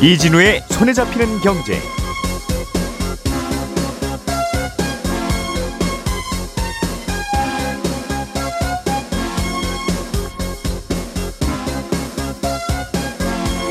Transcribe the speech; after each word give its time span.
이진우의 0.00 0.62
손에 0.68 0.92
잡히는 0.92 1.40
경제. 1.40 1.76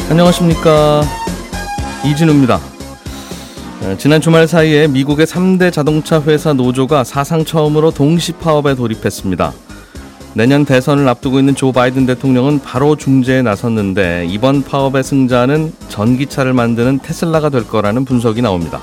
안녕하십니까 0.10 1.02
이진우입니다. 2.06 2.60
어, 3.84 3.96
지난 3.98 4.20
주말 4.20 4.50
사이에 4.50 4.88
미국의 4.88 5.26
3대 5.28 5.72
자동차 5.72 6.22
회사 6.24 6.52
노조가 6.52 7.06
사상 7.06 7.46
처음으로 7.46 7.92
동시 7.92 8.34
파업에 8.34 8.76
돌입했습니다. 8.76 9.54
내년 10.34 10.66
대선을 10.66 11.08
앞두고 11.10 11.40
있는 11.40 11.56
조 11.56 11.72
바이든 11.72 12.06
대통령은 12.06 12.60
바로 12.60 12.96
중재에 12.96 13.42
나섰는데 13.42 14.28
이번 14.30 14.64
파업의 14.64 15.04
승자는 15.04 15.74
전기차를 15.90 16.54
만드는 16.54 17.00
테슬라가 17.00 17.50
될 17.50 17.68
거라는 17.68 18.06
분석이 18.06 18.42
나옵니다. 18.42 18.82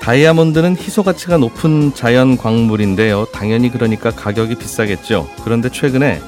다이아몬드는 0.00 0.76
희소 0.76 1.02
가치가 1.02 1.36
높은 1.36 1.92
자연 1.94 2.36
광물인데요. 2.36 3.26
당연히 3.32 3.70
그러니까 3.70 4.10
가격이 4.10 4.54
비싸겠죠. 4.54 5.28
그런데 5.44 5.68
최근에 5.68 6.20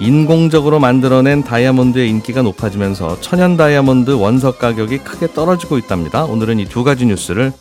인공적으로 0.00 0.80
만들어낸 0.80 1.44
다이아몬드의 1.44 2.08
인기가 2.10 2.42
높아지면서 2.42 3.20
천연 3.20 3.56
다이아몬드 3.56 4.10
원석 4.10 4.58
가격이 4.58 4.98
크게 4.98 5.32
떨어지고 5.32 5.78
있답니다. 5.78 6.24
오늘은 6.24 6.58
이 6.58 6.64
두 6.66 6.82
가지 6.82 7.06
뉴스를 7.06 7.52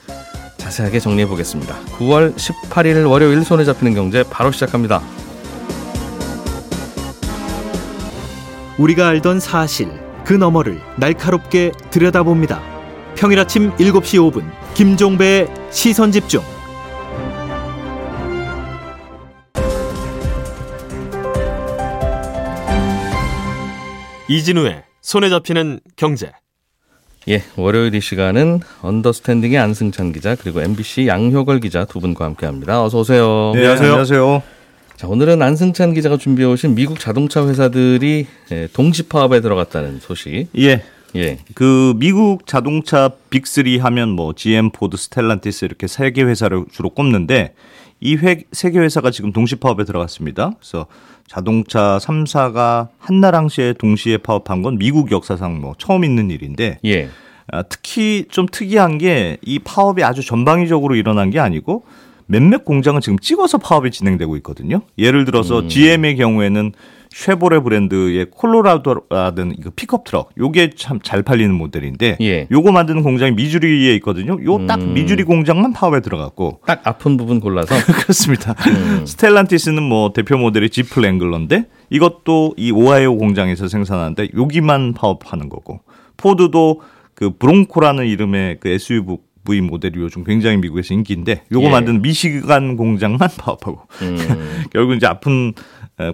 자세하게 0.64 1.00
정리해 1.00 1.28
보겠습니다. 1.28 1.78
9월 1.98 2.36
18일 2.36 3.10
월요일 3.10 3.44
손에 3.44 3.66
잡히는 3.66 3.94
경제 3.94 4.24
바로 4.24 4.52
시작합니다. 4.52 5.02
우리가 8.78 9.10
알던 9.10 9.42
사실 9.42 9.90
그 10.24 10.34
너머를 10.34 10.82
날카롭게 10.98 11.74
들여다봅니다. 11.92 12.62
평일 13.16 13.40
아침 13.40 13.72
7시 13.76 14.32
5분 14.32 14.50
김종배의 14.74 15.48
시선 15.70 16.12
집중. 16.14 16.42
이진우의 24.30 24.84
손에 25.02 25.30
잡히는 25.30 25.82
경제. 25.98 26.32
예, 27.30 27.42
월요일 27.56 27.96
이 27.96 28.02
시간은 28.02 28.60
언더스탠딩의 28.82 29.58
안승찬 29.58 30.12
기자 30.12 30.36
그리고 30.36 30.62
MBC 30.62 31.08
양효걸 31.08 31.62
기자 31.62 31.86
두 31.86 32.00
분과 32.02 32.26
함께합니다. 32.26 32.84
어서 32.84 33.00
오세요. 33.00 33.54
네, 33.56 33.66
안녕하세요. 33.66 34.44
자, 34.98 35.08
오늘은 35.08 35.42
안승찬 35.42 35.94
기자가 35.94 36.18
준비해 36.18 36.48
오신 36.50 36.76
미국 36.76 37.00
자동차 37.00 37.48
회사들이 37.48 38.28
예, 38.52 38.68
동시 38.74 39.04
파업에 39.04 39.40
들어갔다는 39.40 40.00
소식. 40.02 40.48
예. 40.58 40.84
예. 41.16 41.38
그 41.54 41.94
미국 41.98 42.46
자동차 42.48 43.12
빅3 43.30 43.80
하면 43.80 44.10
뭐 44.10 44.34
GM, 44.34 44.72
포드, 44.72 44.98
스텔란티스 44.98 45.66
이렇게 45.66 45.88
세 45.88 46.12
개 46.12 46.24
회사를 46.24 46.66
주로 46.72 46.90
꼽는데 46.90 47.54
이 48.06 48.18
세개 48.52 48.80
회사가 48.80 49.12
지금 49.12 49.32
동시 49.32 49.56
파업에 49.56 49.86
들어갔습니다. 49.86 50.52
그래서 50.60 50.88
자동차 51.26 51.98
3사가 52.02 52.90
한날한시에 53.00 53.74
동시에 53.74 54.18
파업한 54.18 54.62
건 54.62 54.78
미국 54.78 55.12
역사상 55.12 55.62
뭐 55.62 55.74
처음 55.78 56.04
있는 56.04 56.30
일인데 56.30 56.80
예. 56.84 57.10
아, 57.48 57.64
특히 57.64 58.26
좀 58.30 58.46
특이한 58.52 58.98
게 58.98 59.38
이 59.46 59.60
파업이 59.60 60.04
아주 60.04 60.22
전방위적으로 60.22 60.96
일어난 60.96 61.30
게 61.30 61.40
아니고 61.40 61.86
몇몇 62.26 62.66
공장은 62.66 63.02
지금 63.02 63.18
찍어서 63.20 63.58
파업이 63.58 63.92
진행되고 63.92 64.36
있거든요. 64.38 64.82
예를 64.98 65.24
들어서 65.26 65.60
음. 65.60 65.70
GM의 65.70 66.18
경우에는 66.18 66.74
쉐보레 67.14 67.60
브랜드의 67.60 68.26
콜로라도라는 68.32 69.54
이거 69.60 69.70
픽업 69.76 70.04
트럭 70.04 70.32
요게 70.38 70.72
참 70.76 71.00
잘 71.04 71.22
팔리는 71.22 71.54
모델인데 71.54 72.18
예. 72.22 72.48
요거 72.50 72.72
만드는 72.72 73.04
공장이 73.04 73.34
미주리에 73.34 73.94
있거든요. 73.96 74.38
요딱 74.44 74.80
음. 74.82 74.94
미주리 74.94 75.24
공장만 75.24 75.74
파업에 75.74 76.00
들어갔고 76.00 76.62
딱 76.66 76.82
아픈 76.86 77.18
부분 77.18 77.40
골라서 77.40 77.76
그렇습니다. 78.02 78.56
음. 78.68 79.06
스텔란티스는 79.06 79.84
뭐 79.84 80.14
대표 80.14 80.38
모델이 80.38 80.70
지프 80.70 81.00
랭글러인데 81.00 81.66
이것도 81.90 82.56
이 82.58 82.72
오하이오 82.72 83.18
공장에서 83.18 83.68
생산하는데 83.68 84.30
여기만 84.36 84.94
파업하는 84.94 85.50
거고 85.50 85.82
포드도 86.18 86.82
그 87.14 87.38
브롱코라는 87.38 88.08
이름의 88.08 88.58
그 88.60 88.70
SUV 88.70 89.18
V 89.46 89.60
모델이 89.60 90.00
요즘 90.00 90.24
굉장히 90.24 90.56
미국에서 90.58 90.94
인기인데 90.94 91.44
요거 91.52 91.68
예. 91.68 91.70
만드는 91.70 92.02
미시간 92.02 92.78
공장만 92.78 93.30
파업하고 93.38 93.82
음. 94.02 94.18
결국 94.72 94.96
이제 94.96 95.06
아픈 95.06 95.54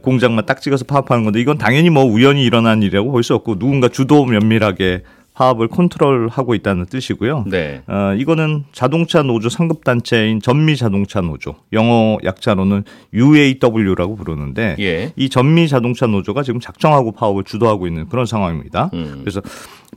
공장만 0.04 0.46
딱 0.46 0.62
찍어서 0.62 0.86
파업하는 0.86 1.24
건데 1.24 1.40
이건 1.40 1.58
당연히 1.58 1.90
뭐 1.90 2.04
우연히 2.04 2.44
일어난 2.44 2.82
일이라고 2.84 3.12
볼 3.12 3.24
수 3.24 3.34
없고 3.36 3.60
누군가 3.60 3.88
주도 3.88 4.26
면밀하게 4.26 5.04
파업을 5.36 5.70
컨트롤하고 5.70 6.54
있다는 6.54 6.86
뜻이고요. 6.88 7.46
네. 7.48 7.82
어, 7.88 8.14
이거는 8.18 8.66
자동차 8.74 9.22
노조 9.24 9.48
상급 9.48 9.86
단체인 9.86 10.42
전미 10.42 10.76
자동차 10.76 11.22
노조 11.22 11.56
영어 11.72 12.18
약자로는 12.26 12.84
UAW라고 13.14 14.18
부르는데 14.18 14.76
예. 14.80 15.14
이 15.16 15.30
전미 15.30 15.70
자동차 15.70 16.08
노조가 16.08 16.44
지금 16.44 16.60
작정하고 16.60 17.14
파업을 17.14 17.46
주도하고 17.46 17.88
있는 17.88 18.10
그런 18.10 18.26
상황입니다. 18.26 18.90
음. 18.94 19.20
그래서 19.22 19.42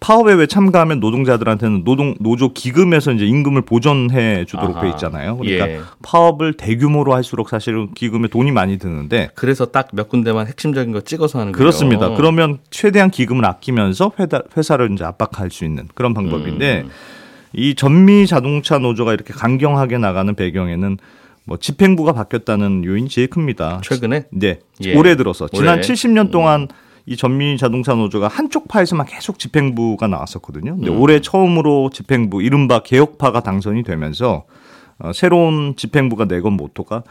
파업에 0.00 0.32
왜 0.32 0.46
참가하면 0.46 1.00
노동자들한테는 1.00 1.84
노동 1.84 2.14
노조 2.18 2.52
기금에서 2.52 3.12
이제 3.12 3.26
임금을 3.26 3.62
보전해 3.62 4.44
주도록 4.46 4.76
아하. 4.76 4.82
돼 4.82 4.88
있잖아요. 4.90 5.36
그러니까 5.36 5.68
예. 5.68 5.80
파업을 6.02 6.54
대규모로 6.54 7.14
할수록 7.14 7.48
사실은 7.50 7.92
기금에 7.94 8.28
돈이 8.28 8.50
많이 8.52 8.78
드는데 8.78 9.28
그래서 9.34 9.66
딱 9.66 9.88
몇 9.92 10.08
군데만 10.08 10.46
핵심적인 10.46 10.92
거 10.92 11.02
찍어서 11.02 11.38
하는 11.38 11.52
거예요. 11.52 11.58
그렇습니다. 11.58 12.08
그러면 12.14 12.58
최대한 12.70 13.10
기금을 13.10 13.44
아끼면서 13.44 14.12
회사, 14.18 14.42
회사를 14.56 14.90
이제 14.92 15.04
압박할 15.04 15.50
수 15.50 15.64
있는 15.64 15.86
그런 15.94 16.14
방법인데 16.14 16.82
음. 16.86 16.90
이 17.52 17.74
전미 17.74 18.26
자동차 18.26 18.78
노조가 18.78 19.12
이렇게 19.12 19.34
강경하게 19.34 19.98
나가는 19.98 20.34
배경에는 20.34 20.96
뭐 21.44 21.58
집행부가 21.58 22.12
바뀌었다는 22.14 22.84
요인이 22.84 23.08
제일 23.10 23.28
큽니다. 23.28 23.80
최근에? 23.84 24.24
네. 24.30 24.60
예. 24.84 24.94
올해 24.96 25.16
들어서 25.16 25.48
지난 25.48 25.74
올해. 25.78 25.82
70년 25.82 26.30
동안 26.30 26.62
음. 26.62 26.68
이 27.06 27.16
전미 27.16 27.56
자동차 27.56 27.94
노조가 27.94 28.28
한쪽 28.28 28.68
파에서만 28.68 29.06
계속 29.06 29.38
집행부가 29.38 30.06
나왔었거든요. 30.06 30.76
근데 30.76 30.90
음. 30.90 31.00
올해 31.00 31.20
처음으로 31.20 31.90
집행부 31.92 32.42
이른바 32.42 32.80
개혁파가 32.80 33.40
당선이 33.40 33.82
되면서 33.82 34.44
어, 34.98 35.12
새로운 35.12 35.74
집행부가 35.76 36.26
내건 36.26 36.52
모토가 36.54 37.02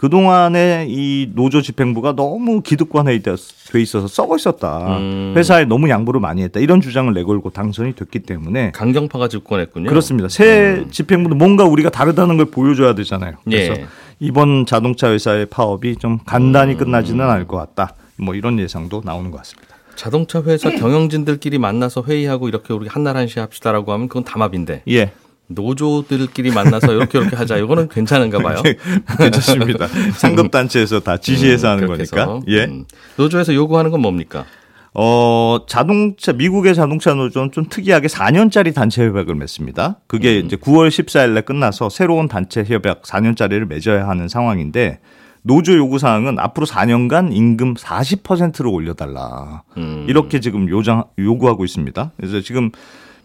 그동안에 0.00 0.86
이 0.88 1.30
노조 1.34 1.60
집행부가 1.60 2.16
너무 2.16 2.62
기득권에 2.62 3.18
돼 3.20 3.34
있어서 3.82 4.06
썩어 4.06 4.36
있었다. 4.36 4.96
음. 4.96 5.34
회사에 5.36 5.66
너무 5.66 5.90
양보를 5.90 6.20
많이 6.20 6.42
했다. 6.42 6.58
이런 6.58 6.80
주장을 6.80 7.12
내걸고 7.12 7.50
당선이 7.50 7.94
됐기 7.96 8.20
때문에 8.20 8.70
강경파가 8.70 9.28
집권했군요. 9.28 9.90
그렇습니다. 9.90 10.30
새 10.30 10.78
음. 10.78 10.90
집행부는 10.90 11.36
뭔가 11.36 11.64
우리가 11.64 11.90
다르다는 11.90 12.38
걸 12.38 12.46
보여줘야 12.46 12.94
되잖아요. 12.94 13.34
그래서 13.44 13.74
예. 13.74 13.86
이번 14.20 14.64
자동차 14.64 15.10
회사의 15.10 15.46
파업이 15.46 15.96
좀 15.96 16.18
간단히 16.24 16.72
음. 16.74 16.78
끝나지는 16.78 17.28
않을 17.28 17.46
것 17.46 17.58
같다. 17.58 17.94
뭐 18.20 18.34
이런 18.34 18.58
예상도 18.58 19.02
나오는 19.04 19.30
것 19.30 19.38
같습니다. 19.38 19.76
자동차 19.96 20.42
회사 20.42 20.70
경영진들끼리 20.70 21.58
만나서 21.58 22.04
회의하고 22.06 22.48
이렇게 22.48 22.72
우리 22.72 22.88
한나라한시 22.88 23.38
합시다라고 23.38 23.92
하면 23.92 24.08
그건 24.08 24.24
담합인데. 24.24 24.82
예. 24.88 25.12
노조들끼리 25.48 26.52
만나서 26.52 26.92
이렇게 26.92 27.18
이렇게 27.18 27.36
하자. 27.36 27.56
이거는 27.56 27.88
괜찮은가 27.88 28.38
봐요. 28.38 28.62
괜찮습니다. 29.18 29.88
상급 30.16 30.50
단체에서 30.50 31.00
다 31.00 31.16
지시해서 31.16 31.68
음, 31.68 31.70
하는 31.72 31.88
거니까. 31.88 32.40
예. 32.46 32.64
음. 32.64 32.84
노조에서 33.16 33.52
요구하는 33.54 33.90
건 33.90 34.00
뭡니까? 34.00 34.46
어, 34.94 35.58
자동차, 35.68 36.32
미국의 36.32 36.74
자동차 36.74 37.14
노조는 37.14 37.52
좀 37.52 37.66
특이하게 37.68 38.08
4년짜리 38.08 38.74
단체 38.74 39.04
협약을 39.04 39.34
맺습니다. 39.34 39.98
그게 40.06 40.40
음. 40.40 40.46
이제 40.46 40.56
9월 40.56 40.88
14일에 40.88 41.44
끝나서 41.44 41.90
새로운 41.90 42.26
단체 42.26 42.64
협약 42.64 43.02
4년짜리를 43.02 43.66
맺어야 43.66 44.08
하는 44.08 44.28
상황인데 44.28 45.00
노조 45.42 45.76
요구 45.76 45.98
사항은 45.98 46.38
앞으로 46.38 46.66
4년간 46.66 47.34
임금 47.34 47.74
40%를 47.74 48.68
올려달라. 48.68 49.62
음. 49.76 50.06
이렇게 50.08 50.40
지금 50.40 50.68
요장 50.68 51.04
요구하고 51.18 51.64
있습니다. 51.64 52.12
그래서 52.16 52.40
지금 52.40 52.70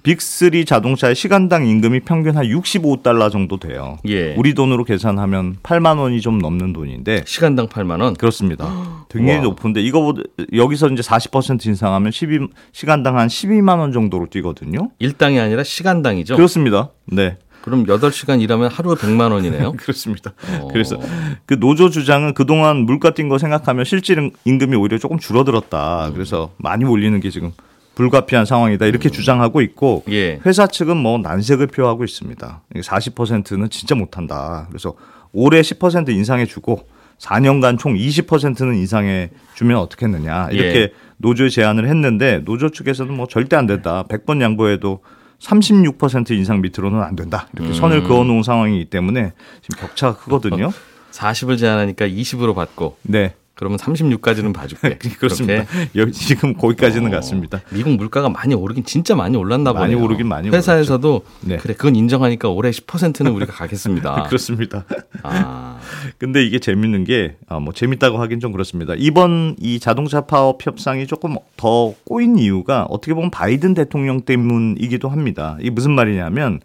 빅3 0.05 0.67
자동차의 0.67 1.15
시간당 1.15 1.65
임금이 1.65 2.01
평균 2.01 2.37
한 2.37 2.45
65달러 2.45 3.31
정도 3.31 3.57
돼요. 3.57 3.97
예. 4.07 4.35
우리 4.35 4.53
돈으로 4.53 4.83
계산하면 4.83 5.57
8만 5.63 5.97
원이 5.97 6.21
좀 6.21 6.37
넘는 6.37 6.73
돈인데 6.73 7.23
시간당 7.25 7.67
8만 7.67 8.01
원? 8.01 8.13
그렇습니다. 8.13 8.65
굉장히 9.09 9.41
높은데 9.41 9.81
이거보다 9.81 10.21
여기서 10.53 10.89
이제 10.89 11.01
40% 11.01 11.65
인상하면 11.65 12.11
12 12.11 12.47
시간당 12.71 13.17
한 13.17 13.27
12만 13.27 13.79
원 13.79 13.91
정도로 13.91 14.27
뛰거든요. 14.27 14.91
일당이 14.99 15.39
아니라 15.39 15.63
시간당이죠. 15.63 16.35
그렇습니다. 16.35 16.91
네. 17.05 17.37
그럼 17.65 17.83
8시간 17.87 18.41
일하면 18.41 18.69
하루에 18.69 18.93
100만 18.93 19.31
원이네요. 19.31 19.73
그렇습니다. 19.81 20.33
어. 20.61 20.67
그래서 20.71 20.99
그 21.47 21.59
노조 21.59 21.89
주장은 21.89 22.35
그동안 22.35 22.77
물가 22.77 23.09
뛴 23.09 23.27
거 23.27 23.39
생각하면 23.39 23.85
실질 23.85 24.29
임금이 24.45 24.75
오히려 24.75 24.99
조금 24.99 25.17
줄어들었다. 25.17 26.11
그래서 26.13 26.51
많이 26.57 26.85
올리는 26.85 27.19
게 27.19 27.31
지금 27.31 27.53
불가피한 27.95 28.45
상황이다 28.45 28.85
이렇게 28.85 29.09
음. 29.09 29.11
주장하고 29.11 29.61
있고 29.61 30.03
예. 30.11 30.39
회사 30.45 30.67
측은 30.67 30.95
뭐 30.95 31.17
난색을 31.17 31.67
표하고 31.67 32.03
있습니다. 32.03 32.61
40%는 32.75 33.69
진짜 33.71 33.95
못한다. 33.95 34.67
그래서 34.69 34.93
올해 35.33 35.61
10% 35.61 36.09
인상해 36.09 36.45
주고 36.45 36.87
4년간 37.17 37.79
총 37.79 37.95
20%는 37.95 38.75
인상해 38.75 39.31
주면 39.55 39.77
어떻겠느냐 39.77 40.49
이렇게 40.51 40.79
예. 40.79 40.93
노조에 41.17 41.49
제안을 41.49 41.87
했는데 41.87 42.43
노조 42.45 42.69
측에서는 42.69 43.11
뭐 43.11 43.25
절대 43.25 43.55
안 43.55 43.65
된다. 43.65 44.03
100번 44.07 44.39
양보해도 44.39 44.99
36% 45.39 46.31
인상 46.31 46.61
밑으로는 46.61 47.01
안 47.01 47.15
된다. 47.15 47.47
이렇게 47.53 47.73
선을 47.73 48.03
그어 48.03 48.23
놓은 48.23 48.43
상황이기 48.43 48.85
때문에 48.85 49.33
지금 49.61 49.87
격차가 49.87 50.17
크거든요. 50.17 50.71
40을 51.11 51.57
제한하니까 51.57 52.07
20으로 52.07 52.55
받고 52.55 52.97
네. 53.03 53.35
그러면 53.55 53.79
36까지는 53.79 54.53
봐줄게. 54.53 54.97
그렇습니다. 55.17 55.65
그렇게. 55.65 55.89
여기 55.95 56.11
지금 56.11 56.53
거기까지는 56.53 57.07
어, 57.07 57.15
갔습니다. 57.15 57.61
미국 57.71 57.95
물가가 57.95 58.29
많이 58.29 58.53
오르긴 58.53 58.83
진짜 58.83 59.15
많이 59.15 59.37
올랐나 59.37 59.71
많이 59.71 59.93
보네요. 59.93 60.05
오르긴 60.05 60.27
많이 60.27 60.49
회사에서도 60.49 61.25
네. 61.41 61.57
그래 61.57 61.73
그건 61.73 61.95
인정하니까 61.95 62.49
올해 62.49 62.69
10%는 62.69 63.31
우리가 63.31 63.53
가겠습니다. 63.53 64.23
그렇습니다. 64.27 64.85
아, 65.23 65.79
근데 66.19 66.43
이게 66.45 66.59
재밌는 66.59 67.05
게, 67.05 67.35
아, 67.47 67.59
뭐, 67.59 67.73
재밌다고 67.73 68.17
하긴 68.17 68.39
좀 68.39 68.51
그렇습니다. 68.51 68.93
이번 68.97 69.55
이 69.59 69.79
자동차 69.79 70.21
파업 70.21 70.65
협상이 70.65 71.07
조금 71.07 71.35
더 71.55 71.93
꼬인 72.05 72.37
이유가 72.37 72.83
어떻게 72.89 73.13
보면 73.13 73.31
바이든 73.31 73.73
대통령 73.73 74.21
때문이기도 74.21 75.09
합니다. 75.09 75.57
이게 75.61 75.69
무슨 75.69 75.91
말이냐면, 75.93 76.59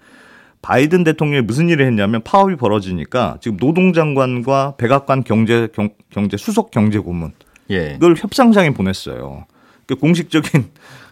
바이든 0.63 1.05
대통령이 1.05 1.43
무슨 1.47 1.69
일을 1.69 1.87
했냐면 1.87 2.23
파업이 2.23 2.57
벌어지니까 2.57 3.39
지금 3.41 3.57
노동장관과 3.61 4.75
백악관 4.77 5.25
경제, 5.25 5.69
경, 5.75 5.91
경제 6.11 6.37
수석 6.37 6.71
경제 6.71 6.99
고문 6.99 7.33
예. 7.71 7.95
이걸 7.97 8.15
협상장에 8.17 8.71
보냈어요. 8.75 9.47
그 9.87 9.95
공식적인 9.97 10.67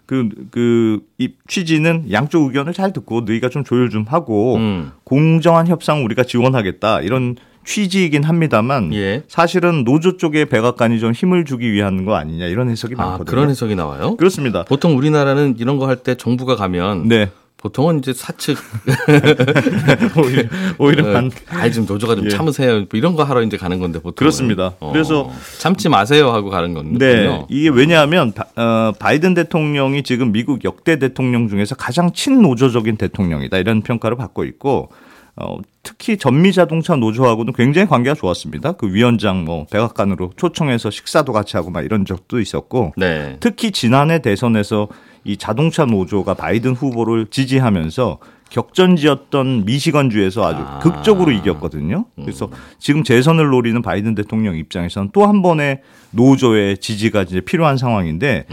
그, 0.07 0.29
그, 0.51 1.01
이 1.19 1.33
취지는 1.49 2.07
양쪽 2.11 2.45
의견을 2.47 2.73
잘 2.73 2.93
듣고 2.95 3.23
너희가 3.23 3.49
좀 3.51 3.63
조율 3.65 3.91
좀 3.91 4.05
하고 4.09 4.57
음. 4.57 4.93
공정한 5.05 5.67
협상 5.67 6.05
우리가 6.05 6.25
지원하겠다 6.25 7.03
이런 7.03 7.37
취지이긴 7.65 8.23
합니다만 8.25 8.95
예. 8.95 9.23
사실은 9.29 9.85
노조 9.85 10.17
쪽에 10.17 10.47
백악관이 10.47 10.99
좀 11.01 11.13
힘을 11.13 11.45
주기 11.45 11.71
위한 11.73 12.07
거 12.07 12.15
아니냐 12.15 12.47
이런 12.47 12.71
해석이 12.71 12.95
아, 12.97 13.03
많거든요. 13.03 13.25
그런 13.31 13.51
해석이 13.51 13.75
나와요? 13.75 14.17
그렇습니다. 14.17 14.65
보통 14.65 14.97
우리나라는 14.97 15.57
이런 15.59 15.77
거 15.79 15.87
할 15.87 15.97
때 16.03 16.15
정부가 16.15 16.57
가면 16.57 17.09
네. 17.09 17.31
보통은 17.59 17.99
이제 17.99 18.13
사측 18.13 18.57
오히려, 20.17 20.45
오히려 20.79 21.11
어, 21.11 21.13
반 21.13 21.31
아이 21.49 21.73
좀 21.73 21.87
노조가 21.87 22.15
좀 22.15 22.27
예. 22.27 22.29
참으세요. 22.31 22.79
뭐 22.79 22.87
이런 22.93 23.17
거 23.17 23.25
하러 23.25 23.43
이제 23.43 23.57
가는 23.57 23.81
건데 23.81 23.99
보통 23.99 24.15
그렇습니다. 24.15 24.75
그래서 24.93 25.31
참지 25.59 25.89
마세요 25.89 26.31
하고 26.31 26.51
가는 26.51 26.73
건군요. 26.73 26.99
네, 26.99 27.45
이게 27.49 27.69
왜냐하면 27.69 28.33
바, 28.33 28.45
어, 28.55 28.93
바이든 28.99 29.35
대통령이 29.35 30.05
지금 30.05 30.31
미국 30.31 30.65
역대 30.65 31.01
대통령 31.01 31.49
중에서 31.49 31.75
가장 31.75 32.13
친노조적인 32.13 32.97
대통령이다 32.97 33.59
이런 33.59 33.83
평가를 33.83 34.17
받고 34.17 34.45
있고 34.45 34.91
어, 35.35 35.59
특히 35.83 36.17
전미자동차 36.17 36.97
노조하고는 36.97 37.53
굉장히 37.55 37.89
관계가 37.89 38.15
좋았습니다. 38.15 38.73
그 38.73 38.93
위원장 38.93 39.45
뭐 39.45 39.67
백악관으로 39.71 40.33
초청해서 40.37 40.91
식사도 40.91 41.33
같이 41.33 41.57
하고 41.57 41.71
막 41.71 41.85
이런 41.85 42.05
적도 42.05 42.41
있었고 42.41 42.93
네. 42.97 43.37
특히 43.41 43.73
지난해 43.73 44.21
대선에서 44.21 44.89
이 45.25 45.37
자동차 45.37 45.85
노조가 45.85 46.35
바이든 46.35 46.75
후보를 46.75 47.27
지지하면서 47.31 48.19
격전지였던 48.51 49.67
미시건주에서 49.67 50.47
아주 50.47 50.63
아. 50.63 50.79
극적으로 50.79 51.31
이겼거든요. 51.33 52.07
그래서 52.17 52.49
지금 52.79 53.03
재선을 53.05 53.49
노리는 53.51 53.81
바이든 53.83 54.15
대통령 54.15 54.57
입장에서는 54.57 55.11
또 55.13 55.27
한 55.27 55.43
번의 55.43 55.83
노조의 56.13 56.79
지지가 56.79 57.23
이제 57.25 57.43
필요한 57.43 57.77
상황인데 57.77 58.47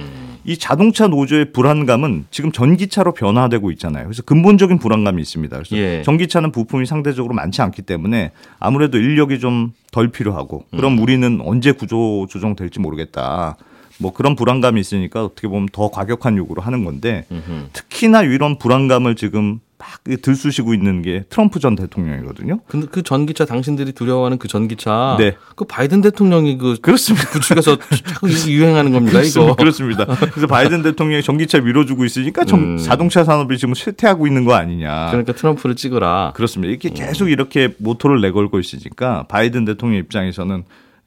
이 0.44 0.58
자동차 0.58 1.08
노조의 1.08 1.54
불안감은 1.54 2.26
지금 2.30 2.52
전기차로 2.52 3.14
변화되고 3.14 3.72
있잖아요. 3.72 4.04
그래서 4.04 4.22
근본적인 4.24 4.80
불안감이 4.80 5.22
있습니다. 5.22 5.56
그래서 5.56 5.78
예. 5.78 6.04
전기차는 6.04 6.52
부품이 6.52 6.86
상대적으로 6.86 7.34
많지 7.34 7.62
않기 7.62 7.84
때문에 7.84 8.32
아무래도 8.60 8.98
인력이 8.98 9.40
좀 9.40 9.72
덜 9.96 10.10
필요하고 10.10 10.66
그럼 10.72 11.00
우리는 11.00 11.40
언제 11.46 11.72
구조 11.72 12.28
조정될지 12.30 12.82
모르겠다. 12.82 13.56
뭐 13.98 14.14
그런 14.14 14.36
불안감이 14.36 14.80
있으니까 14.82 15.24
어떻게 15.26 15.48
보면 15.48 15.68
더 15.72 15.90
과격한 15.90 16.38
요구를 16.38 16.66
하는 16.66 16.84
건데 16.84 17.26
음흠. 17.32 17.70
특히나 17.74 18.24
이런 18.24 18.58
불안감을 18.58 19.16
지금 19.16 19.60
막 19.78 19.88
들쑤시고 20.22 20.74
있는 20.74 21.02
게 21.02 21.24
트럼프 21.30 21.60
전 21.60 21.76
대통령이거든요. 21.76 22.60
근데 22.68 22.88
그 22.90 23.04
전기차 23.04 23.46
당신들이 23.46 23.92
두려워하는 23.92 24.38
그 24.38 24.48
전기차 24.48 25.18
네. 25.20 25.36
그 25.56 25.66
바이든 25.66 26.02
대통령이 26.02 26.58
그 26.58 26.78
그렇습니다. 26.82 27.28
구축해서 27.30 27.78
자꾸 28.06 28.30
유행하는 28.50 28.92
겁니다 28.94 29.22
이거. 29.22 29.56
그렇습니다. 29.56 30.06
그렇습니다. 30.06 30.32
그래서 30.32 30.48
바이든 30.48 30.82
대통령이 30.82 31.22
전기차 31.24 31.60
밀어주고 31.60 32.06
있으니까 32.06 32.46
전- 32.46 32.60
음. 32.60 32.78
자동차 32.78 33.24
산업이 33.26 33.58
지금 33.58 33.74
쇠퇴하고 33.74 34.28
있는 34.28 34.46
거 34.46 34.54
아니냐. 34.56 35.08
그러니까 35.12 35.34
트럼프를 35.34 35.76
찍어라. 35.76 36.32
그렇습니다. 36.36 36.70
이렇게 36.72 36.90
계속 36.90 37.30
이렇게 37.30 37.74
모토를 37.78 38.22
내걸고 38.22 38.60
있으니까 38.60 39.26
바이든 39.28 39.66
대통령 39.66 40.00
입장에서는 40.00 40.64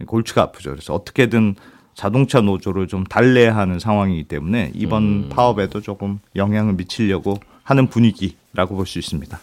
골치가 0.07 0.43
아프죠. 0.43 0.71
그래서 0.71 0.95
어떻게든 0.95 1.57
자동차 2.03 2.41
노조를 2.41 2.87
좀 2.87 3.03
달래하는 3.03 3.81
상황이기 3.81 4.23
때문에 4.29 4.71
이번 4.73 5.03
음. 5.03 5.29
파업에도 5.31 5.81
조금 5.81 6.21
영향을 6.37 6.75
미치려고 6.75 7.41
하는 7.65 7.89
분위기라고 7.89 8.77
볼 8.77 8.87
수 8.87 9.01
있습니다. 9.01 9.37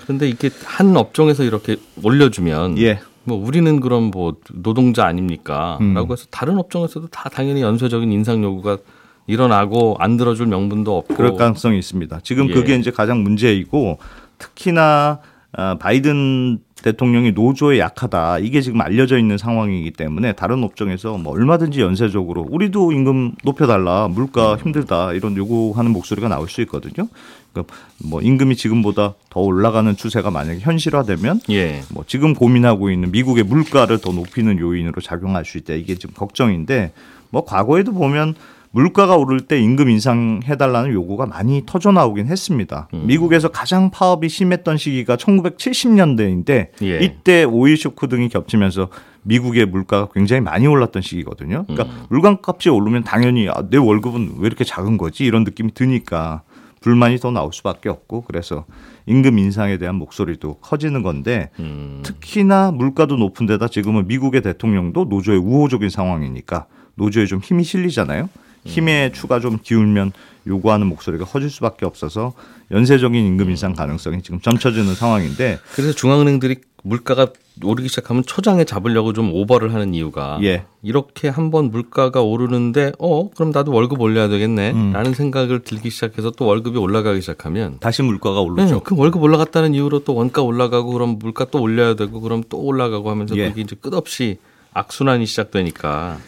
그런데 0.00 0.26
이게 0.26 0.48
한 0.64 0.96
업종에서 0.96 1.44
이렇게 1.44 1.76
올려주면 2.02 2.78
예. 2.78 3.00
뭐 3.24 3.36
우리는 3.36 3.78
그럼 3.80 4.04
뭐 4.10 4.36
노동자 4.54 5.04
아닙니까? 5.04 5.76
음. 5.82 5.92
라고 5.92 6.14
해서 6.14 6.24
다른 6.30 6.56
업종에서도 6.56 7.08
다 7.08 7.28
당연히 7.28 7.60
연쇄적인 7.60 8.10
인상 8.10 8.42
요구가 8.42 8.78
일어나고 9.26 9.96
안 9.98 10.16
들어줄 10.16 10.46
명분도 10.46 10.96
없고 10.96 11.14
그럴 11.14 11.36
가능성이 11.36 11.78
있습니다. 11.78 12.20
지금 12.22 12.48
예. 12.48 12.54
그게 12.54 12.74
이제 12.74 12.90
가장 12.90 13.22
문제이고 13.22 13.98
특히나 14.38 15.20
아, 15.52 15.76
바이든 15.78 16.58
대통령이 16.82 17.32
노조에 17.32 17.78
약하다 17.78 18.38
이게 18.40 18.60
지금 18.60 18.80
알려져 18.80 19.18
있는 19.18 19.38
상황이기 19.38 19.92
때문에 19.92 20.32
다른 20.32 20.62
업종에서 20.64 21.16
뭐 21.16 21.32
얼마든지 21.32 21.80
연쇄적으로 21.80 22.46
우리도 22.50 22.92
임금 22.92 23.36
높여달라 23.44 24.08
물가 24.08 24.56
힘들다 24.56 25.12
이런 25.12 25.36
요구하는 25.36 25.92
목소리가 25.92 26.28
나올 26.28 26.48
수 26.48 26.60
있거든요. 26.62 27.08
그러니까 27.52 27.74
뭐 28.04 28.20
임금이 28.20 28.56
지금보다 28.56 29.14
더 29.30 29.40
올라가는 29.40 29.94
추세가 29.96 30.30
만약에 30.30 30.60
현실화되면 30.60 31.40
예. 31.50 31.82
뭐 31.90 32.04
지금 32.06 32.34
고민하고 32.34 32.90
있는 32.90 33.10
미국의 33.10 33.44
물가를 33.44 33.98
더 33.98 34.12
높이는 34.12 34.58
요인으로 34.58 35.00
작용할 35.00 35.44
수 35.44 35.58
있다. 35.58 35.74
이게 35.74 35.94
지금 35.94 36.14
걱정인데 36.14 36.92
뭐 37.30 37.44
과거에도 37.44 37.92
보면 37.92 38.34
물가가 38.72 39.16
오를 39.16 39.40
때 39.40 39.60
임금 39.60 39.90
인상해달라는 39.90 40.92
요구가 40.92 41.26
많이 41.26 41.62
터져 41.66 41.92
나오긴 41.92 42.26
했습니다. 42.26 42.88
음. 42.94 43.06
미국에서 43.06 43.48
가장 43.48 43.90
파업이 43.90 44.28
심했던 44.28 44.78
시기가 44.78 45.16
1970년대인데 45.16 46.68
예. 46.82 46.98
이때 47.00 47.44
오일 47.44 47.76
쇼크 47.76 48.08
등이 48.08 48.30
겹치면서 48.30 48.88
미국의 49.24 49.66
물가가 49.66 50.08
굉장히 50.12 50.40
많이 50.40 50.66
올랐던 50.66 51.02
시기거든요. 51.02 51.64
그러니까 51.68 51.84
음. 51.94 52.06
물건값이 52.08 52.70
오르면 52.70 53.04
당연히 53.04 53.48
아, 53.48 53.62
내 53.70 53.76
월급은 53.76 54.36
왜 54.38 54.46
이렇게 54.46 54.64
작은 54.64 54.96
거지 54.96 55.24
이런 55.24 55.44
느낌이 55.44 55.74
드니까 55.74 56.42
불만이 56.80 57.18
더 57.18 57.30
나올 57.30 57.52
수밖에 57.52 57.90
없고 57.90 58.22
그래서 58.22 58.64
임금 59.06 59.38
인상에 59.38 59.76
대한 59.76 59.96
목소리도 59.96 60.54
커지는 60.60 61.02
건데 61.02 61.50
음. 61.60 62.00
특히나 62.02 62.72
물가도 62.72 63.16
높은 63.16 63.46
데다 63.46 63.68
지금은 63.68 64.08
미국의 64.08 64.40
대통령도 64.40 65.04
노조의 65.04 65.38
우호적인 65.38 65.90
상황이니까 65.90 66.66
노조에 66.94 67.26
좀 67.26 67.40
힘이 67.40 67.64
실리잖아요. 67.64 68.28
힘에 68.64 69.12
추가 69.12 69.40
좀 69.40 69.58
기울면 69.62 70.12
요구하는 70.46 70.86
목소리가 70.88 71.24
커질 71.24 71.50
수밖에 71.50 71.86
없어서 71.86 72.32
연쇄적인 72.70 73.24
임금 73.24 73.50
인상 73.50 73.74
가능성이 73.74 74.22
지금 74.22 74.40
점쳐지는 74.40 74.94
상황인데 74.94 75.58
그래서 75.74 75.92
중앙은행들이 75.92 76.56
물가가 76.84 77.28
오르기 77.62 77.88
시작하면 77.88 78.24
초장에 78.24 78.64
잡으려고 78.64 79.12
좀 79.12 79.32
오버를 79.32 79.72
하는 79.72 79.94
이유가 79.94 80.38
예. 80.42 80.64
이렇게 80.82 81.28
한번 81.28 81.70
물가가 81.70 82.22
오르는데 82.22 82.92
어 82.98 83.30
그럼 83.30 83.52
나도 83.52 83.72
월급 83.72 84.00
올려야 84.00 84.28
되겠네 84.28 84.72
음. 84.72 84.92
라는 84.92 85.14
생각을 85.14 85.60
들기 85.62 85.90
시작해서 85.90 86.30
또 86.30 86.46
월급이 86.46 86.78
올라가기 86.78 87.20
시작하면 87.20 87.76
다시 87.78 88.02
물가가 88.02 88.40
네, 88.40 88.46
오르죠. 88.46 88.80
그 88.80 88.96
월급 88.96 89.22
올라갔다는 89.22 89.74
이유로 89.74 90.00
또 90.00 90.14
원가 90.14 90.42
올라가고 90.42 90.92
그럼 90.92 91.18
물가 91.20 91.44
또 91.44 91.60
올려야 91.60 91.94
되고 91.94 92.20
그럼 92.20 92.42
또 92.48 92.58
올라가고 92.58 93.10
하면서 93.10 93.36
예. 93.36 93.48
그게 93.48 93.60
이제 93.60 93.76
끝없이 93.80 94.38
악순환이 94.72 95.26
시작되니까 95.26 96.18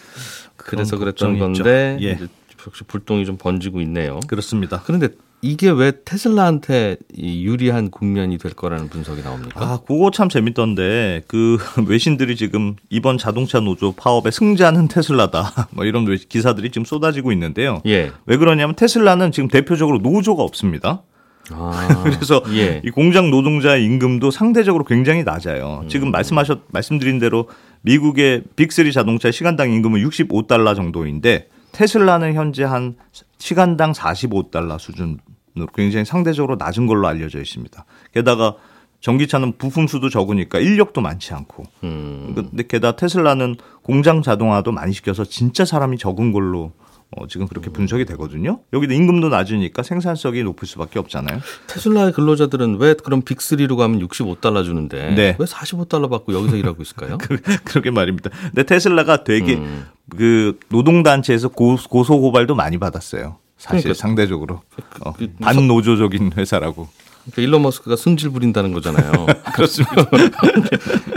그래서 0.65 0.99
그랬던. 0.99 1.39
건데 1.39 1.99
예. 2.01 2.19
역시 2.67 2.85
불똥이 2.85 3.27
좀 3.27 3.37
번지고 3.37 3.81
있네요. 3.83 4.21
그렇습니다. 4.27 4.83
그런데 4.85 5.09
이게 5.43 5.69
왜 5.69 5.93
테슬라한테 6.07 6.97
이 7.15 7.45
유리한 7.45 7.91
국면이 7.91 8.39
될 8.39 8.55
거라는 8.55 8.89
분석이 8.89 9.23
나옵니까? 9.23 9.61
아, 9.63 9.79
그거 9.87 10.11
참 10.11 10.31
재밌던데 10.31 11.23
그 11.27 11.59
외신들이 11.87 12.35
지금 12.37 12.77
이번 12.89 13.19
자동차 13.19 13.61
노조 13.61 13.93
파업의 13.93 14.33
승자는 14.33 14.89
테슬라다. 14.89 15.69
뭐 15.73 15.85
이런 15.85 16.07
외- 16.07 16.17
기사들이 16.17 16.71
지금 16.71 16.87
쏟아지고 16.87 17.31
있는데요. 17.33 17.83
예. 17.85 18.11
왜 18.25 18.37
그러냐면 18.39 18.75
테슬라는 18.75 19.33
지금 19.33 19.49
대표적으로 19.51 19.99
노조가 19.99 20.43
없습니다. 20.43 21.03
아, 21.51 22.01
그래서 22.05 22.43
예. 22.55 22.81
이 22.83 22.89
공장 22.89 23.31
노동자의 23.31 23.85
임금도 23.85 24.31
상대적으로 24.31 24.85
굉장히 24.85 25.25
낮아요. 25.25 25.81
음. 25.83 25.89
지금 25.91 26.11
말씀하셨 26.11 26.61
말씀드린 26.69 27.19
대로 27.19 27.51
미국의 27.85 28.43
빅3 28.57 28.93
자동차 28.93 29.31
시간당 29.31 29.71
임금은 29.71 30.01
65달러 30.03 30.75
정도인데 30.75 31.49
테슬라는 31.73 32.35
현재 32.35 32.65
한 32.65 32.97
시간당 33.39 33.93
45달러 33.93 34.79
수준으로 34.79 35.67
굉장히 35.75 36.05
상대적으로 36.05 36.57
낮은 36.57 36.87
걸로 36.87 37.07
알려져 37.07 37.41
있습니다. 37.41 37.85
게다가 38.13 38.57
전기차는 39.01 39.59
부품 39.59 39.87
수도 39.87 40.09
적으니까 40.09 40.61
인력도 40.61 41.03
많지 41.03 41.35
않고. 41.35 41.65
음. 41.83 42.33
근데 42.35 42.67
게다가 42.67 42.97
테슬라는 42.97 43.57
공장 43.83 44.23
자동화도 44.23 44.73
많이 44.73 44.95
시켜서 44.95 45.25
진짜 45.25 45.67
사람이 45.67 45.99
적은 45.99 46.33
걸로 46.33 46.73
어, 47.17 47.27
지금 47.29 47.47
그렇게 47.47 47.71
분석이 47.71 48.05
되거든요. 48.07 48.61
여기도 48.73 48.93
임금도 48.95 49.29
낮으니까 49.29 49.83
생산성이 49.83 50.43
높을 50.43 50.67
수밖에 50.67 50.99
없잖아요. 50.99 51.41
테슬라의 51.69 52.13
근로자들은 52.13 52.79
왜 52.79 52.95
그럼 52.95 53.23
빅3로 53.23 53.77
가면 53.77 54.01
65달러 54.09 54.65
주는데 54.65 55.15
네. 55.15 55.37
왜 55.39 55.47
45달러 55.47 56.11
받고 56.11 56.33
여기서 56.33 56.57
일하고 56.57 56.83
있을까요? 56.83 57.19
그, 57.23 57.37
그러게 57.65 57.91
말입니다. 57.91 58.31
근데 58.31 58.65
테슬라가 58.65 59.23
되게 59.23 59.55
음. 59.55 59.87
그 60.11 60.59
노동단체에서 60.71 61.49
고, 61.49 61.77
고소 61.89 62.21
고발도 62.21 62.55
많이 62.55 62.79
받았어요. 62.79 63.39
사실 63.57 63.85
그러니까 63.85 64.01
상대적으로 64.01 64.63
어, 65.05 65.13
그- 65.13 65.33
반노조적인 65.41 66.33
회사라고. 66.37 66.89
그러니까 67.25 67.43
일론 67.43 67.63
머스크가 67.63 67.97
승질 67.97 68.31
부린다는 68.31 68.73
거잖아요. 68.73 69.27
그렇습니다. 69.55 69.95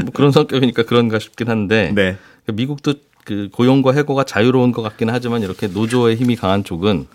뭐 0.03 0.11
그런 0.13 0.31
성격이니까 0.31 0.83
그런가 0.83 1.19
싶긴 1.19 1.49
한데 1.49 1.91
네. 1.93 2.17
그러니까 2.45 2.53
미국도 2.53 2.93
그 3.27 3.49
고용과 3.51 3.91
해고가 3.91 4.23
자유로운 4.23 4.71
것 4.71 4.81
같긴 4.81 5.09
하지만 5.09 5.41
이렇게 5.41 5.67
노조의 5.67 6.15
힘이 6.15 6.37
강한 6.37 6.63
쪽은 6.63 7.07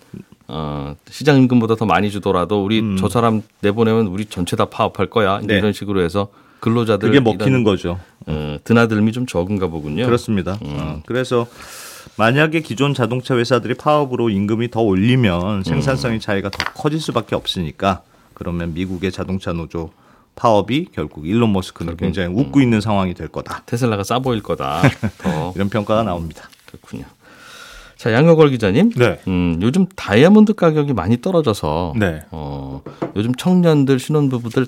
어, 0.47 0.95
시장 1.09 1.37
임금보다 1.37 1.75
더 1.75 1.87
많이 1.87 2.11
주더라도 2.11 2.63
우리 2.63 2.83
저 2.99 3.09
사람 3.09 3.41
내보내면 3.61 4.05
우리 4.05 4.25
전체 4.25 4.55
다 4.55 4.65
파업할 4.65 5.07
거야 5.09 5.41
네. 5.41 5.57
이런 5.57 5.73
식으로 5.73 6.03
해서 6.03 6.27
근로자들 6.59 7.09
그게 7.09 7.19
먹히는 7.19 7.63
거죠. 7.63 7.99
어, 8.27 8.57
드나들미 8.63 9.11
좀 9.11 9.25
적은가 9.25 9.67
보군요. 9.67 10.05
그렇습니다. 10.05 10.59
어, 10.61 11.01
그래서 11.07 11.47
만약에 12.15 12.61
기존 12.61 12.93
자동차 12.93 13.35
회사들이 13.35 13.73
파업으로 13.73 14.29
임금이 14.29 14.69
더 14.69 14.81
올리면 14.81 15.63
생산성의 15.63 16.19
차이가 16.19 16.51
더 16.51 16.59
커질 16.75 16.99
수밖에 17.01 17.35
없으니까 17.35 18.03
그러면 18.35 18.75
미국의 18.75 19.11
자동차 19.11 19.51
노조 19.51 19.89
파업이 20.35 20.87
결국 20.93 21.27
일론 21.27 21.53
머스크는 21.53 21.97
굉장히 21.97 22.33
웃고 22.33 22.61
있는 22.61 22.81
상황이 22.81 23.13
될 23.13 23.27
거다. 23.27 23.63
테슬라가 23.65 24.03
싸 24.03 24.19
보일 24.19 24.41
거다. 24.41 24.81
더 25.19 25.53
이런 25.55 25.69
평가가 25.69 26.03
나옵니다. 26.03 26.49
그렇군요. 26.65 27.05
자 27.95 28.11
양여걸 28.11 28.49
기자님, 28.49 28.89
네. 28.91 29.19
음, 29.27 29.59
요즘 29.61 29.85
다이아몬드 29.95 30.53
가격이 30.55 30.93
많이 30.93 31.21
떨어져서 31.21 31.93
네. 31.97 32.23
어, 32.31 32.81
요즘 33.15 33.33
청년들 33.33 33.99
신혼부부들 33.99 34.65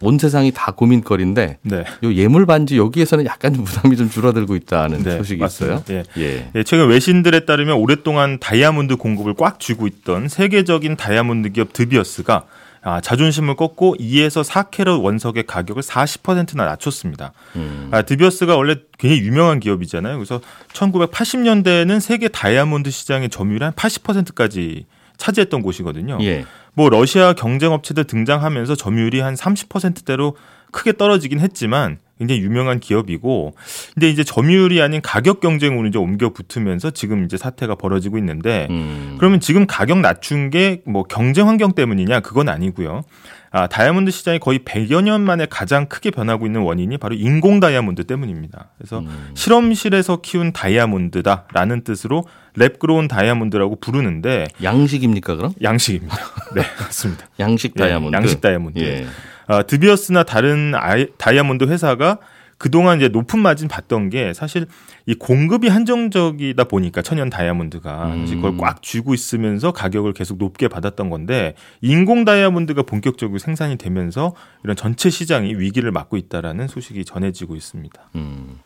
온 0.00 0.16
세상이 0.16 0.52
다 0.54 0.72
고민거리인데 0.72 1.58
네. 1.60 1.84
요 2.04 2.14
예물 2.14 2.46
반지 2.46 2.78
여기에서는 2.78 3.26
약간 3.26 3.52
좀 3.52 3.64
부담이 3.64 3.96
좀 3.96 4.08
줄어들고 4.08 4.54
있다는 4.54 5.02
네, 5.02 5.18
소식이 5.18 5.40
맞습니다. 5.40 5.80
있어요. 5.80 6.02
예. 6.16 6.22
예. 6.22 6.50
예, 6.54 6.62
최근 6.62 6.88
외신들에 6.88 7.44
따르면 7.46 7.76
오랫동안 7.76 8.38
다이아몬드 8.38 8.96
공급을 8.96 9.34
꽉 9.34 9.58
쥐고 9.58 9.88
있던 9.88 10.28
세계적인 10.28 10.96
다이아몬드 10.96 11.50
기업 11.50 11.72
드비어스가 11.72 12.44
아, 12.88 13.02
자존심을 13.02 13.54
꺾고 13.54 13.96
2에서 14.00 14.42
4캐럿 14.42 15.02
원석의 15.02 15.42
가격을 15.44 15.82
40%나 15.82 16.64
낮췄습니다. 16.64 17.32
음. 17.56 17.88
아, 17.90 18.00
드비어스가 18.00 18.56
원래 18.56 18.76
굉장히 18.98 19.20
유명한 19.20 19.60
기업이잖아요. 19.60 20.16
그래서 20.16 20.40
1980년대에는 20.72 22.00
세계 22.00 22.28
다이아몬드 22.28 22.90
시장의 22.90 23.28
점유율 23.28 23.62
한 23.62 23.72
80%까지 23.72 24.86
차지했던 25.18 25.60
곳이거든요. 25.60 26.16
예. 26.22 26.46
뭐 26.72 26.88
러시아 26.88 27.34
경쟁 27.34 27.72
업체들 27.72 28.04
등장하면서 28.04 28.74
점유율이 28.74 29.20
한 29.20 29.34
30%대로 29.34 30.36
크게 30.72 30.92
떨어지긴 30.96 31.40
했지만 31.40 31.98
굉장히 32.18 32.40
유명한 32.40 32.80
기업이고 32.80 33.54
근데 33.94 34.10
이제 34.10 34.24
점유율이 34.24 34.82
아닌 34.82 35.00
가격 35.00 35.38
경쟁으로 35.40 35.86
이제 35.86 35.98
옮겨 35.98 36.32
붙으면서 36.32 36.90
지금 36.90 37.24
이제 37.24 37.36
사태가 37.36 37.76
벌어지고 37.76 38.18
있는데 38.18 38.66
음. 38.70 39.14
그러면 39.18 39.38
지금 39.38 39.66
가격 39.66 40.00
낮춘 40.00 40.50
게 40.50 40.82
뭐 40.84 41.04
경쟁 41.04 41.46
환경 41.48 41.72
때문이냐 41.74 42.20
그건 42.20 42.48
아니고요. 42.48 43.02
아, 43.50 43.66
다이아몬드 43.66 44.10
시장이 44.10 44.40
거의 44.40 44.58
100여 44.58 45.00
년 45.02 45.22
만에 45.22 45.46
가장 45.46 45.86
크게 45.86 46.10
변하고 46.10 46.44
있는 46.44 46.60
원인이 46.62 46.98
바로 46.98 47.14
인공 47.14 47.60
다이아몬드 47.60 48.04
때문입니다. 48.04 48.70
그래서 48.76 49.02
실험실에서 49.34 50.20
키운 50.20 50.52
다이아몬드다라는 50.52 51.82
뜻으로 51.82 52.24
랩그로운 52.58 53.08
다이아몬드라고 53.08 53.76
부르는데 53.76 54.46
양식입니까 54.62 55.36
그럼? 55.36 55.52
양식입니다. 55.62 56.16
네, 56.54 56.62
맞습니다. 56.80 57.26
양식 57.40 57.72
예, 57.76 57.80
다이아몬드. 57.80 58.16
양식 58.16 58.40
다이아몬드. 58.40 58.78
예. 58.80 59.06
아, 59.46 59.62
드비어스나 59.62 60.24
다른 60.24 60.74
아이, 60.74 61.06
다이아몬드 61.16 61.64
회사가 61.64 62.18
그동안 62.58 62.98
이제 62.98 63.08
높은 63.08 63.38
마진 63.38 63.68
받던 63.68 64.10
게 64.10 64.34
사실 64.34 64.66
이 65.06 65.14
공급이 65.14 65.68
한정적이다 65.68 66.64
보니까 66.64 67.02
천연 67.02 67.30
다이아몬드가 67.30 68.16
사실 68.18 68.36
그걸 68.36 68.56
꽉 68.58 68.82
쥐고 68.82 69.14
있으면서 69.14 69.72
가격을 69.72 70.12
계속 70.12 70.38
높게 70.38 70.66
받았던 70.66 71.08
건데 71.08 71.54
인공 71.80 72.24
다이아몬드가 72.24 72.82
본격적으로 72.82 73.38
생산이 73.38 73.76
되면서 73.76 74.34
이런 74.64 74.74
전체 74.74 75.08
시장이 75.08 75.54
위기를 75.54 75.92
맞고 75.92 76.16
있다라는 76.16 76.66
소식이 76.66 77.04
전해지고 77.04 77.54
있습니다. 77.54 78.10
음. 78.16 78.58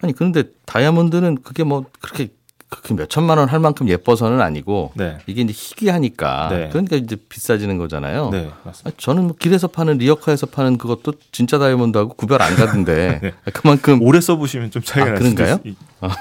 아니 0.00 0.14
그런데 0.14 0.44
다이아몬드는 0.64 1.42
그게 1.42 1.64
뭐 1.64 1.84
그렇게 2.00 2.28
그렇게 2.68 2.94
몇 2.94 3.08
천만 3.08 3.38
원 3.38 3.48
할 3.48 3.60
만큼 3.60 3.88
예뻐서는 3.88 4.40
아니고 4.40 4.92
네. 4.94 5.18
이게 5.26 5.42
이제 5.42 5.52
희귀하니까 5.54 6.48
네. 6.50 6.68
그러니까 6.70 6.96
이제 6.96 7.14
비싸지는 7.16 7.78
거잖아요. 7.78 8.30
네, 8.30 8.50
맞습니다. 8.64 8.90
아, 8.90 8.92
저는 8.96 9.24
뭐 9.24 9.36
길에서 9.38 9.68
파는 9.68 9.98
리어카에서 9.98 10.46
파는 10.46 10.78
그것도 10.78 11.12
진짜 11.30 11.58
다이아몬드하고 11.58 12.14
구별 12.14 12.42
안 12.42 12.54
가던데 12.56 13.20
네. 13.22 13.32
그만큼 13.52 14.02
오래 14.02 14.20
써보시면 14.20 14.70
좀 14.70 14.82
차이가 14.82 15.12
아, 15.12 15.14
그런가요? 15.14 15.58
있- 15.64 15.76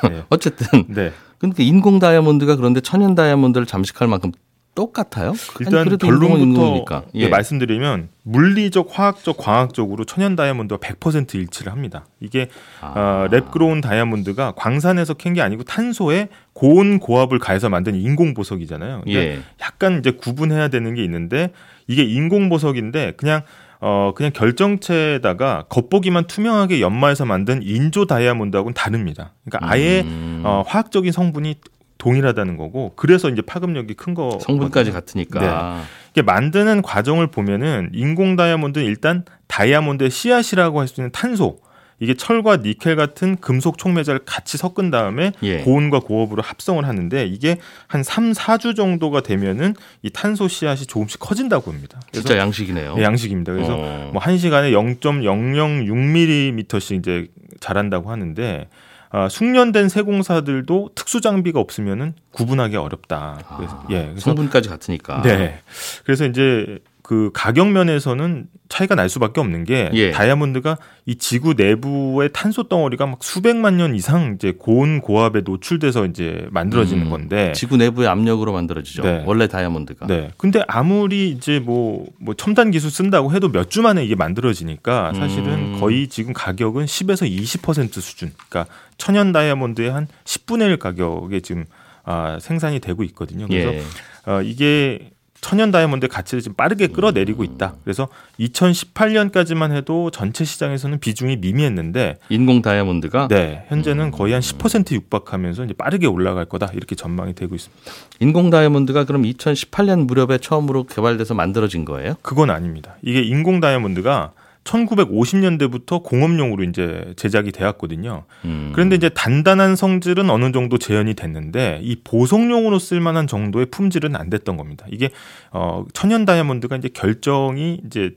네. 0.10 0.24
어쨌든 0.30 0.86
네. 0.90 1.12
그러니까 1.40 1.64
인공 1.64 2.00
다이아몬드가 2.00 2.56
그런데 2.56 2.82
천연 2.82 3.16
다이아몬드를 3.16 3.66
잠식할 3.66 4.08
만큼 4.08 4.32
똑같아요? 4.76 5.34
일단 5.60 5.82
아니, 5.82 5.98
결론부터. 5.98 7.06
예, 7.14 7.28
말씀드리면 7.28 8.10
물리적, 8.24 8.88
화학적, 8.92 9.38
광학적으로 9.38 10.04
천연 10.06 10.36
다이아몬드와 10.36 10.80
100% 10.80 11.36
일치를 11.36 11.72
합니다. 11.72 12.06
이게 12.20 12.48
아. 12.82 12.94
어, 12.96 13.28
랩그로운 13.30 13.82
다이아몬드가 13.82 14.54
광산에서 14.56 15.14
캔 15.16 15.34
게 15.34 15.42
아니고 15.42 15.64
탄소에 15.64 16.30
고온 16.54 17.00
고압을 17.00 17.40
가해서 17.40 17.70
만든 17.70 17.96
인공 17.96 18.34
보석이잖아요. 18.34 19.02
그러니까 19.04 19.24
예. 19.24 19.40
약간 19.62 20.00
이제 20.00 20.12
구분해야 20.12 20.68
되는 20.70 20.94
게 20.96 21.04
있는데 21.04 21.52
이게 21.88 22.04
인공 22.04 22.50
보석인데 22.50 23.14
그냥 23.18 23.42
어 23.86 24.14
그냥 24.16 24.32
결정체에다가 24.32 25.66
겉보기만 25.70 26.28
투명하게 26.28 26.80
연마해서 26.82 27.26
만든 27.26 27.62
인조 27.64 28.06
다이아몬드하고는 28.06 28.74
다릅니다. 28.74 29.34
그러니까 29.46 29.70
아예 29.72 30.02
음. 30.02 30.42
어 30.46 30.64
화학적인 30.66 31.12
성분이 31.12 31.56
동일하다는 32.04 32.58
거고 32.58 32.92
그래서 32.98 33.30
이제 33.30 33.42
파급력이 33.42 33.94
큰 33.94 34.14
거. 34.14 34.38
성분까지 34.42 34.92
같으니까. 34.92 35.84
이게 36.12 36.22
만드는 36.22 36.82
과정을 36.82 37.28
보면은 37.28 37.90
인공 37.94 38.36
다이아몬드는 38.36 38.86
일단 38.86 39.24
다이아몬드의 39.48 40.10
씨앗이라고 40.12 40.82
할 40.82 40.88
수 40.88 41.00
있는 41.00 41.12
탄소 41.12 41.60
이게 42.00 42.16
철과 42.16 42.58
니켈 42.58 42.98
같은 42.98 43.38
금속 43.38 43.78
촉매자를 43.78 44.22
같이 44.26 44.58
섞은 44.58 44.92
다음에 44.92 45.32
예. 45.44 45.60
고온과 45.60 46.02
고압으로 46.02 46.42
합성을 46.42 46.86
하는데 46.86 47.26
이게 47.26 47.58
한 47.88 48.04
3, 48.04 48.34
4주 48.34 48.76
정도가 48.76 49.22
되면은 49.22 49.76
이 50.02 50.10
탄소 50.10 50.50
씨앗이 50.50 50.86
조금씩 50.86 51.22
커진다고 51.22 51.72
합니다. 51.72 52.02
진짜 52.12 52.38
양식이네요. 52.38 52.96
네, 52.96 53.04
양식입니다. 53.04 53.54
그래서 53.54 53.76
어. 53.78 54.10
뭐한 54.12 54.38
시간에 54.38 54.72
0.006mm씩 54.72 57.00
이제 57.00 57.28
자란다고 57.62 58.12
하는데 58.12 58.68
아, 59.16 59.30
숙련된 59.30 59.90
세공사들도 59.90 60.90
특수 60.96 61.22
장비가 61.22 61.60
없으면은 61.60 62.16
구분하기 62.32 62.76
어렵다. 62.78 63.38
그래서, 63.58 63.86
예, 63.92 64.06
그래서 64.08 64.22
성분까지 64.22 64.70
같으니까. 64.70 65.22
네. 65.22 65.60
그래서 66.04 66.26
이제 66.26 66.80
그 67.04 67.32
가격 67.34 67.70
면에서는 67.70 68.48
차이가 68.70 68.96
날 68.96 69.10
수밖에 69.10 69.42
없는 69.42 69.66
게 69.66 69.90
예. 69.94 70.12
다이아몬드가 70.12 70.78
이 71.06 71.18
지구 71.18 71.54
내부의 71.54 72.30
탄소 72.32 72.64
덩어리가 72.70 73.06
막 73.06 73.22
수백만 73.22 73.76
년 73.76 73.94
이상 73.94 74.36
이제 74.36 74.54
고온 74.58 75.02
고압에 75.02 75.42
노출돼서 75.42 76.06
이제 76.06 76.48
만들어지는 76.50 77.08
음, 77.08 77.10
건데 77.10 77.52
지구 77.52 77.76
내부의 77.76 78.08
압력으로 78.08 78.54
만들어지죠. 78.54 79.04
네. 79.04 79.24
원래 79.28 79.48
다이아몬드가. 79.48 80.08
네. 80.08 80.32
근데 80.38 80.64
아무리 80.68 81.30
이제 81.30 81.60
뭐, 81.60 82.08
뭐 82.20 82.34
첨단 82.36 82.72
기술 82.72 82.90
쓴다고 82.90 83.34
해도 83.34 83.50
몇 83.52 83.70
주 83.70 83.82
만에 83.82 84.06
이게 84.06 84.16
만들어지니까 84.16 85.14
사실은 85.14 85.74
음. 85.74 85.80
거의 85.80 86.08
지금 86.08 86.32
가격은 86.32 86.86
10에서 86.86 87.30
20% 87.30 87.92
수준. 88.00 88.32
그러니까 88.48 88.72
천연 88.98 89.32
다이아몬드의 89.34 89.92
한 89.92 90.08
10분의 90.24 90.70
1 90.70 90.78
가격에 90.78 91.42
지금 91.42 91.66
아, 92.06 92.38
생산이 92.40 92.80
되고 92.80 93.04
있거든요. 93.04 93.48
그래서 93.48 93.74
예. 93.74 93.84
어, 94.26 94.42
이게 94.42 95.10
천연 95.44 95.72
다이아몬드의 95.72 96.08
가치를 96.08 96.42
지금 96.42 96.56
빠르게 96.56 96.88
끌어내리고 96.88 97.44
있다. 97.44 97.76
그래서 97.84 98.08
2018년까지만 98.40 99.74
해도 99.76 100.10
전체 100.10 100.46
시장에서는 100.46 101.00
비중이 101.00 101.38
미미했는데 101.38 102.18
인공 102.30 102.62
다이아몬드가 102.62 103.28
네, 103.28 103.66
음. 103.66 103.76
현재는 103.76 104.12
거의 104.12 104.32
한 104.32 104.42
10% 104.42 104.94
육박하면서 104.94 105.66
이제 105.66 105.74
빠르게 105.74 106.08
올라갈 106.08 106.46
거다. 106.46 106.72
이렇게 106.74 106.96
전망이 106.96 107.36
되고 107.36 107.54
있습니다. 107.54 107.84
인공 108.22 108.50
다이아몬드가 108.52 109.04
그럼 109.04 109.24
2018년 109.24 110.06
무렵에 110.06 110.38
처음으로 110.38 110.86
개발돼서 110.86 111.34
만들어진 111.34 111.84
거예요? 111.84 112.16
그건 112.22 112.50
아닙니다. 112.50 112.96
이게 113.02 113.22
인공 113.22 113.60
다이아몬드가 113.60 114.32
1950년대부터 114.64 116.04
공업용으로 116.04 116.64
이제 116.64 117.14
제작이 117.18 117.52
되었거든요. 117.52 118.26
음. 118.46 118.72
그런데 118.74 118.96
이제 118.96 119.10
단단한 119.10 119.76
성질은 119.76 120.30
어느 120.30 120.52
정도 120.52 120.78
재현이 120.78 121.14
됐는데 121.16 121.80
이 121.84 121.98
보석용으로 122.04 122.80
쓸 122.80 123.02
만한 123.02 123.28
정도의 123.28 123.68
품질은 123.68 124.16
안 124.16 124.30
됐던 124.30 124.58
겁니다. 124.58 124.86
이게 124.90 125.10
어 125.52 125.86
천연 125.94 126.26
다이아몬드가 126.26 126.78
이제 126.78 126.90
결정이 126.90 127.82
이제 127.86 128.16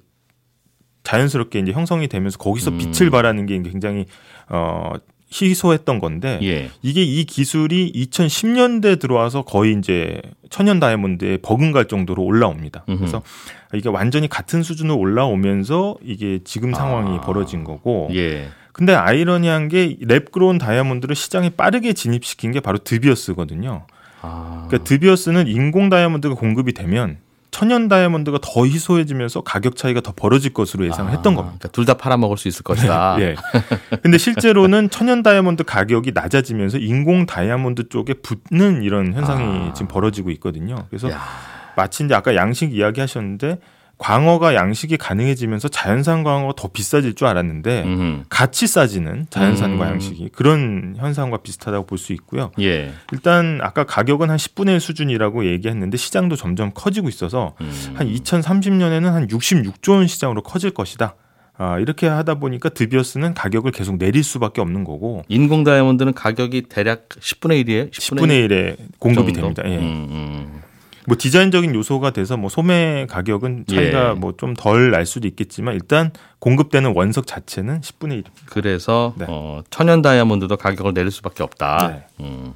자연스럽게 1.02 1.60
이제 1.60 1.72
형성이 1.72 2.08
되면서 2.08 2.38
거기서 2.38 2.72
음. 2.72 2.78
빛을 2.78 3.10
발하는 3.10 3.46
게 3.46 3.60
굉장히 3.62 4.06
어 4.48 4.92
희소했던 5.44 5.98
건데 5.98 6.38
예. 6.42 6.70
이게 6.82 7.02
이 7.02 7.24
기술이 7.24 7.92
2010년대 7.92 8.98
들어와서 8.98 9.42
거의 9.42 9.76
이제 9.78 10.20
천연 10.50 10.80
다이아몬드에 10.80 11.38
버금갈 11.38 11.86
정도로 11.86 12.22
올라옵니다. 12.22 12.84
음흠. 12.88 12.98
그래서 12.98 13.22
이게 13.74 13.88
완전히 13.88 14.28
같은 14.28 14.62
수준으로 14.62 14.98
올라오면서 14.98 15.96
이게 16.02 16.40
지금 16.44 16.72
상황이 16.72 17.18
아. 17.18 17.20
벌어진 17.20 17.64
거고. 17.64 18.08
예. 18.14 18.48
근데 18.72 18.94
아이러니한 18.94 19.68
게 19.68 19.96
랩그로운 19.96 20.58
다이아몬드를 20.58 21.16
시장에 21.16 21.50
빠르게 21.50 21.92
진입시킨 21.92 22.52
게 22.52 22.60
바로 22.60 22.78
드비어스거든요. 22.78 23.86
아. 24.22 24.66
그러니까 24.68 24.88
드비어스는 24.88 25.48
인공 25.48 25.88
다이아몬드가 25.88 26.34
공급이 26.34 26.72
되면 26.72 27.18
천연 27.56 27.88
다이아몬드가 27.88 28.38
더 28.42 28.66
희소해지면서 28.66 29.40
가격 29.40 29.76
차이가 29.76 30.02
더 30.02 30.12
벌어질 30.14 30.52
것으로 30.52 30.84
예상을 30.84 31.10
했던 31.10 31.34
겁니다. 31.34 31.56
그러니까 31.58 31.68
둘 31.68 31.86
다 31.86 31.94
팔아 31.94 32.18
먹을 32.18 32.36
수 32.36 32.48
있을 32.48 32.62
것이다. 32.62 33.16
예. 33.22 33.34
근데 34.02 34.18
실제로는 34.18 34.90
천연 34.90 35.22
다이아몬드 35.22 35.64
가격이 35.64 36.12
낮아지면서 36.12 36.76
인공 36.76 37.24
다이아몬드 37.24 37.88
쪽에 37.88 38.12
붙는 38.14 38.82
이런 38.82 39.14
현상이 39.14 39.70
아. 39.70 39.72
지금 39.72 39.88
벌어지고 39.88 40.30
있거든요. 40.32 40.84
그래서 40.90 41.10
야. 41.10 41.22
마치 41.76 42.04
이제 42.04 42.14
아까 42.14 42.34
양식 42.34 42.74
이야기 42.74 43.00
하셨는데 43.00 43.58
광어가 43.98 44.54
양식이 44.54 44.98
가능해지면서 44.98 45.68
자연산 45.68 46.22
광어가 46.22 46.52
더 46.56 46.68
비싸질 46.68 47.14
줄 47.14 47.26
알았는데 47.28 47.82
음흠. 47.84 48.22
같이 48.28 48.66
싸지는 48.66 49.26
자연산과 49.30 49.84
음. 49.86 49.90
양식이 49.92 50.28
그런 50.34 50.94
현상과 50.98 51.38
비슷하다고 51.38 51.86
볼 51.86 51.96
수 51.98 52.12
있고요. 52.12 52.50
예. 52.60 52.92
일단 53.12 53.58
아까 53.62 53.84
가격은 53.84 54.28
한 54.28 54.36
10분의 54.36 54.74
1 54.74 54.80
수준이라고 54.80 55.46
얘기했는데 55.46 55.96
시장도 55.96 56.36
점점 56.36 56.72
커지고 56.74 57.08
있어서 57.08 57.54
음. 57.62 57.94
한 57.94 58.06
2030년에는 58.06 59.04
한 59.04 59.26
66조 59.28 59.92
원 59.92 60.06
시장으로 60.06 60.42
커질 60.42 60.72
것이다. 60.72 61.14
아, 61.58 61.78
이렇게 61.78 62.06
하다 62.06 62.34
보니까 62.34 62.68
드비어스는 62.68 63.32
가격을 63.32 63.72
계속 63.72 63.96
내릴 63.96 64.22
수밖에 64.22 64.60
없는 64.60 64.84
거고 64.84 65.24
인공 65.28 65.64
다이아몬드는 65.64 66.12
가격이 66.12 66.64
대략 66.68 67.08
10분의 67.08 67.64
1이에요. 67.66 67.90
10분의 67.92 68.46
1에 68.46 68.76
공급이 68.98 69.32
됩니다. 69.32 69.62
예. 69.64 69.78
음, 69.78 70.06
음. 70.10 70.55
뭐 71.06 71.16
디자인적인 71.18 71.74
요소가 71.74 72.10
돼서 72.10 72.36
뭐 72.36 72.50
소매 72.50 73.06
가격은 73.08 73.64
차이가 73.68 74.10
예. 74.10 74.14
뭐좀 74.14 74.54
덜 74.54 74.90
날 74.90 75.06
수도 75.06 75.26
있겠지만 75.28 75.74
일단 75.74 76.10
공급되는 76.38 76.92
원석 76.94 77.26
자체는 77.26 77.80
10분의 77.80 78.12
1. 78.12 78.24
그래서 78.46 79.14
네. 79.16 79.26
어, 79.28 79.62
천연 79.70 80.02
다이아몬드도 80.02 80.56
가격을 80.56 80.94
내릴 80.94 81.10
수밖에 81.10 81.42
없다. 81.42 81.88
네. 81.88 82.06
음. 82.24 82.52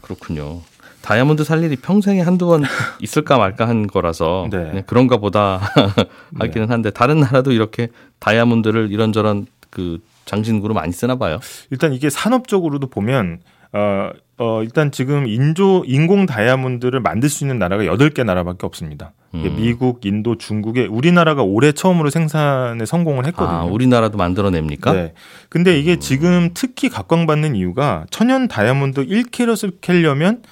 그렇군요. 0.00 0.62
다이아몬드 1.02 1.44
살 1.44 1.62
일이 1.62 1.76
평생에 1.76 2.20
한두 2.20 2.46
번 2.46 2.64
있을까 3.00 3.38
말까 3.38 3.68
한 3.68 3.86
거라서 3.86 4.48
네. 4.50 4.84
그런가 4.86 5.16
보다 5.16 5.60
하기는 6.38 6.70
한데 6.70 6.90
다른 6.90 7.20
나라도 7.20 7.52
이렇게 7.52 7.88
다이아몬드를 8.18 8.90
이런저런 8.90 9.46
그 9.70 9.98
장신구로 10.24 10.74
많이 10.74 10.92
쓰나 10.92 11.16
봐요. 11.16 11.38
일단 11.70 11.92
이게 11.94 12.10
산업적으로도 12.10 12.88
보면 12.88 13.40
어, 13.72 14.10
어 14.38 14.62
일단 14.62 14.92
지금 14.92 15.26
인조 15.26 15.84
인공 15.86 16.24
다이아몬드를 16.26 17.00
만들 17.00 17.28
수 17.28 17.42
있는 17.42 17.58
나라가 17.58 17.82
8개 17.82 18.24
나라밖에 18.24 18.66
없습니다. 18.66 19.12
음. 19.34 19.56
미국, 19.56 20.06
인도, 20.06 20.38
중국에 20.38 20.86
우리나라가 20.86 21.42
올해 21.42 21.72
처음으로 21.72 22.08
생산에 22.08 22.86
성공을 22.86 23.26
했거든요. 23.26 23.58
아, 23.58 23.64
우리나라도 23.64 24.16
만들어냅니까? 24.16 24.92
네. 24.92 25.12
근데 25.48 25.78
이게 25.78 25.98
지금 25.98 26.50
특히 26.54 26.88
각광받는 26.88 27.56
이유가 27.56 28.06
천연 28.10 28.48
다이아몬드 28.48 29.06
1캐럿을 29.06 29.78
캐려면 29.80 30.42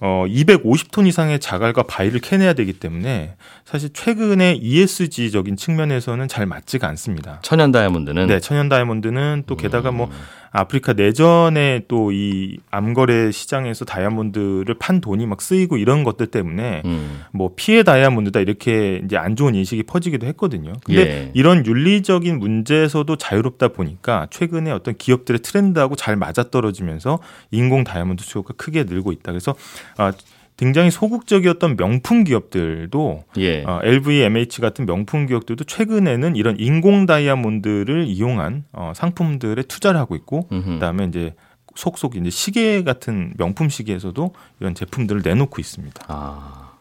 어 0.00 0.24
250톤 0.28 1.06
이상의 1.08 1.40
자갈과 1.40 1.84
바위를 1.84 2.20
캐내야 2.20 2.52
되기 2.52 2.72
때문에 2.72 3.34
사실 3.64 3.92
최근에 3.92 4.58
ESG적인 4.60 5.56
측면에서는 5.56 6.28
잘 6.28 6.46
맞지가 6.46 6.86
않습니다. 6.88 7.40
천연 7.42 7.72
다이아몬드는 7.72 8.26
네, 8.26 8.40
천연 8.40 8.68
다이아몬드는 8.68 9.44
또 9.46 9.56
게다가 9.56 9.90
음. 9.90 9.96
뭐 9.96 10.10
아프리카 10.52 10.94
내전에 10.94 11.82
또 11.86 12.08
이 12.18 12.58
암거래 12.70 13.30
시장에서 13.30 13.84
다이아몬드를 13.84 14.74
판 14.78 15.00
돈이 15.00 15.26
막 15.26 15.40
쓰이고 15.40 15.76
이런 15.76 16.04
것들 16.04 16.28
때문에 16.28 16.82
음. 16.84 17.22
뭐 17.32 17.52
피해 17.54 17.82
다이아몬드다 17.82 18.40
이렇게 18.40 19.00
이제 19.04 19.16
안 19.16 19.36
좋은 19.36 19.54
인식이 19.54 19.84
퍼지기도 19.84 20.26
했거든요. 20.28 20.72
근데 20.84 21.00
예. 21.00 21.30
이런 21.34 21.64
윤리적인 21.64 22.38
문제에서도 22.38 23.14
자유롭다 23.16 23.68
보니까 23.68 24.26
최근에 24.30 24.70
어떤 24.70 24.96
기업들의 24.96 25.40
트렌드하고 25.42 25.96
잘 25.96 26.16
맞아떨어지면서 26.16 27.20
인공 27.50 27.84
다이아몬드 27.84 28.24
수요가 28.24 28.54
크게 28.56 28.84
늘고 28.84 29.12
있다. 29.12 29.32
그래서 29.32 29.54
아 29.96 30.12
굉장히 30.58 30.90
소극적이었던 30.90 31.76
명품 31.76 32.24
기업들도 32.24 33.24
예. 33.38 33.62
어, 33.64 33.80
LVMH 33.84 34.60
같은 34.60 34.84
명품 34.86 35.26
기업들도 35.26 35.64
최근에는 35.64 36.34
이런 36.36 36.56
인공 36.58 37.06
다이아몬드를 37.06 38.06
이용한 38.08 38.64
어, 38.72 38.92
상품들에 38.94 39.62
투자를 39.62 39.98
하고 40.00 40.16
있고 40.16 40.48
음흠. 40.52 40.70
그다음에 40.74 41.04
이제 41.06 41.34
속속 41.76 42.16
이제 42.16 42.28
시계 42.28 42.82
같은 42.82 43.32
명품 43.38 43.68
시계에서도 43.68 44.34
이런 44.58 44.74
제품들을 44.74 45.22
내놓고 45.24 45.60
있습니다. 45.60 46.04
아 46.08 46.72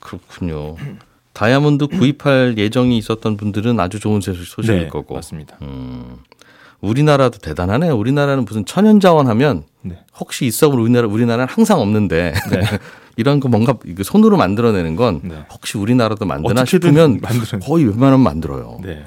그렇군요. 0.00 0.74
다이아몬드 1.32 1.86
구입할 1.88 2.54
예정이 2.58 2.98
있었던 2.98 3.36
분들은 3.36 3.78
아주 3.80 4.00
좋은 4.00 4.20
소- 4.20 4.34
소식일 4.34 4.78
네, 4.82 4.88
거고. 4.88 5.14
맞습니다. 5.14 5.56
음, 5.62 6.16
우리나라도 6.84 7.38
대단하네. 7.38 7.90
우리나라는 7.90 8.44
무슨 8.44 8.64
천연 8.64 9.00
자원 9.00 9.26
하면 9.28 9.64
네. 9.82 9.98
혹시 10.18 10.46
있어 10.46 10.70
본 10.70 10.80
우리나라 10.80 11.08
우리나라는 11.08 11.46
항상 11.52 11.80
없는데 11.80 12.34
이런 13.16 13.40
거 13.40 13.48
뭔가 13.48 13.76
손으로 14.02 14.36
만들어내는 14.36 14.96
건 14.96 15.20
네. 15.24 15.44
혹시 15.52 15.78
우리나라도 15.78 16.24
만드나 16.26 16.64
싶으면 16.64 17.20
만들어내- 17.20 17.64
거의 17.66 17.84
웬만하면 17.86 18.20
만들어요. 18.20 18.78
네. 18.82 19.04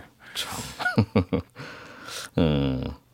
음, 2.37 2.81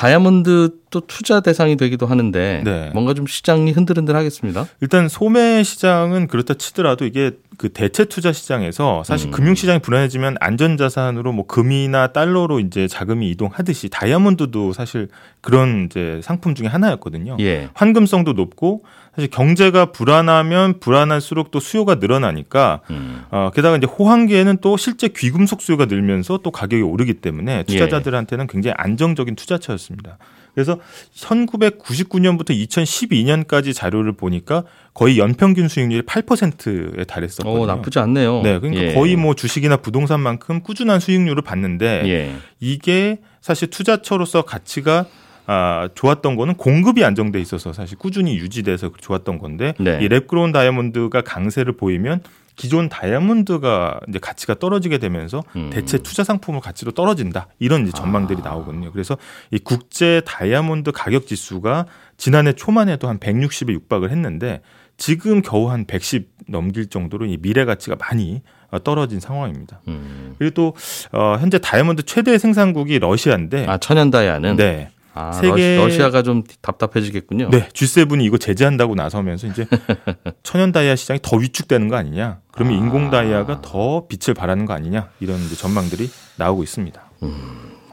다이아몬드 0.00 0.70
또 0.88 1.00
투자 1.00 1.40
대상이 1.40 1.76
되기도 1.76 2.06
하는데 2.06 2.62
네. 2.64 2.90
뭔가 2.94 3.12
좀 3.12 3.26
시장이 3.26 3.70
흔들흔들 3.72 4.16
하겠습니다. 4.16 4.66
일단 4.80 5.10
소매 5.10 5.62
시장은 5.62 6.26
그렇다 6.26 6.54
치더라도 6.54 7.04
이게 7.04 7.32
그 7.58 7.68
대체 7.68 8.06
투자 8.06 8.32
시장에서 8.32 9.04
사실 9.04 9.28
음. 9.28 9.30
금융 9.30 9.54
시장이 9.54 9.80
불안해지면 9.80 10.36
안전 10.40 10.78
자산으로 10.78 11.34
뭐 11.34 11.46
금이나 11.46 12.14
달러로 12.14 12.60
이제 12.60 12.88
자금이 12.88 13.28
이동하듯이 13.28 13.90
다이아몬드도 13.90 14.72
사실 14.72 15.08
그런 15.42 15.84
이제 15.84 16.22
상품 16.22 16.54
중에 16.54 16.66
하나였거든요. 16.66 17.36
예. 17.40 17.68
환금성도 17.74 18.32
높고 18.32 18.82
사실 19.14 19.28
경제가 19.30 19.86
불안하면 19.86 20.78
불안할수록 20.80 21.50
또 21.50 21.58
수요가 21.58 21.96
늘어나니까 21.96 22.80
음. 22.90 23.24
어, 23.30 23.50
게다가 23.54 23.76
이제 23.76 23.86
호황기에는 23.86 24.58
또 24.60 24.76
실제 24.76 25.08
귀금속 25.08 25.62
수요가 25.62 25.86
늘면서 25.86 26.38
또 26.42 26.50
가격이 26.50 26.82
오르기 26.82 27.14
때문에 27.14 27.64
투자자들한테는 27.64 28.46
굉장히 28.46 28.74
안정적인 28.78 29.34
투자처였습니다. 29.34 30.18
그래서 30.54 30.78
1999년부터 31.14 32.50
2012년까지 32.50 33.74
자료를 33.74 34.12
보니까 34.12 34.64
거의 34.94 35.18
연평균 35.18 35.68
수익률이 35.68 36.02
8%에 36.02 37.04
달했었거든요. 37.04 37.62
어, 37.62 37.66
나쁘지 37.66 37.98
않네요. 38.00 38.42
네, 38.42 38.58
그러니까 38.58 38.82
예. 38.82 38.94
거의 38.94 39.16
뭐 39.16 39.34
주식이나 39.34 39.76
부동산만큼 39.76 40.62
꾸준한 40.62 41.00
수익률을 41.00 41.42
봤는데 41.42 42.02
예. 42.06 42.36
이게 42.58 43.20
사실 43.40 43.70
투자처로서 43.70 44.42
가치가 44.42 45.06
아, 45.52 45.88
좋았던 45.96 46.36
거는 46.36 46.54
공급이 46.54 47.04
안정돼 47.04 47.40
있어서 47.40 47.72
사실 47.72 47.98
꾸준히 47.98 48.38
유지돼서 48.38 48.92
좋았던 48.96 49.40
건데 49.40 49.74
네. 49.80 49.98
이 50.00 50.08
랩그로운 50.08 50.52
다이아몬드가 50.52 51.22
강세를 51.22 51.72
보이면 51.72 52.22
기존 52.54 52.88
다이아몬드가 52.88 53.98
이제 54.08 54.20
가치가 54.20 54.54
떨어지게 54.54 54.98
되면서 54.98 55.42
음. 55.56 55.70
대체 55.72 55.98
투자 55.98 56.22
상품의 56.22 56.60
가치로 56.60 56.92
떨어진다 56.92 57.48
이런 57.58 57.82
이제 57.82 57.90
전망들이 57.90 58.42
아. 58.44 58.50
나오거든요. 58.50 58.92
그래서 58.92 59.16
이 59.50 59.58
국제 59.58 60.22
다이아몬드 60.24 60.92
가격 60.92 61.26
지수가 61.26 61.86
지난해 62.16 62.52
초만 62.52 62.88
해도 62.88 63.08
한 63.08 63.18
160에 63.18 63.72
육박을 63.72 64.12
했는데 64.12 64.60
지금 64.98 65.42
겨우 65.42 65.68
한 65.68 65.84
110 65.84 66.28
넘길 66.46 66.88
정도로 66.88 67.26
이 67.26 67.38
미래 67.38 67.64
가치가 67.64 67.96
많이 67.98 68.42
어, 68.70 68.80
떨어진 68.84 69.18
상황입니다. 69.18 69.80
음. 69.88 70.36
그리고 70.38 70.54
또 70.54 70.74
어, 71.10 71.38
현재 71.40 71.58
다이아몬드 71.58 72.04
최대 72.04 72.38
생산국이 72.38 73.00
러시아인데 73.00 73.66
아 73.66 73.78
천연 73.78 74.12
다이아는 74.12 74.54
네. 74.54 74.90
아, 75.12 75.32
세계- 75.32 75.76
러시, 75.76 76.00
아가 76.02 76.22
좀 76.22 76.44
답답해지겠군요. 76.62 77.50
네, 77.50 77.68
G7이 77.68 78.22
이거 78.24 78.38
제재한다고 78.38 78.94
나서면서 78.94 79.48
이제 79.48 79.66
천연 80.44 80.70
다이아 80.72 80.94
시장이 80.96 81.20
더 81.22 81.36
위축되는 81.36 81.88
거 81.88 81.96
아니냐? 81.96 82.38
그러면 82.52 82.74
아. 82.74 82.76
인공 82.78 83.10
다이아가 83.10 83.60
더 83.60 84.06
빛을 84.06 84.34
발하는 84.34 84.66
거 84.66 84.72
아니냐? 84.72 85.08
이런 85.20 85.38
전망들이 85.56 86.08
나오고 86.36 86.62
있습니다. 86.62 87.02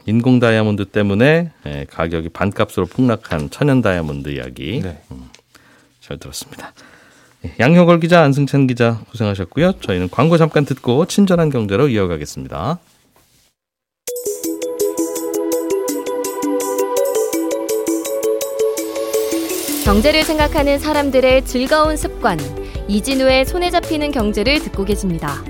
인공 0.06 0.38
다이아몬드 0.38 0.86
때문에 0.86 1.50
예, 1.66 1.86
가격이 1.90 2.30
반값으로 2.30 2.86
폭락한 2.86 3.50
천연 3.50 3.82
다이아몬드 3.82 4.30
이야기 4.30 4.80
네. 4.82 5.02
잘 6.00 6.16
들었습니다. 6.18 6.72
예, 7.44 7.54
양효걸 7.60 8.00
기자, 8.00 8.22
안승찬 8.22 8.66
기자 8.68 9.00
고생하셨고요. 9.10 9.72
저희는 9.80 10.08
광고 10.10 10.38
잠깐 10.38 10.64
듣고 10.64 11.04
친절한 11.06 11.50
경제로 11.50 11.88
이어가겠습니다. 11.88 12.78
경제를 19.88 20.22
생각하는 20.22 20.78
사람들의 20.78 21.46
즐거운 21.46 21.96
습관 21.96 22.38
이진우의 22.88 23.46
손에 23.46 23.70
잡히는 23.70 24.10
경제를 24.10 24.60
듣고 24.60 24.84
계십니다. 24.84 25.42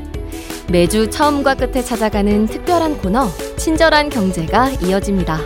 매주 0.70 1.10
처음과 1.10 1.56
끝에 1.56 1.82
찾아가는 1.82 2.46
특별한 2.46 2.98
코너 2.98 3.26
친절한 3.56 4.08
경제가 4.08 4.70
이어집니다. 4.74 5.40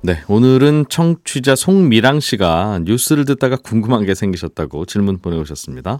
네, 0.00 0.22
오늘은 0.26 0.86
청취자 0.88 1.54
송미랑 1.54 2.20
씨가 2.20 2.80
뉴스를 2.84 3.26
듣다가 3.26 3.56
궁금한 3.56 4.06
게 4.06 4.14
생기셨다고 4.14 4.86
질문 4.86 5.18
보내오셨습니다. 5.18 5.98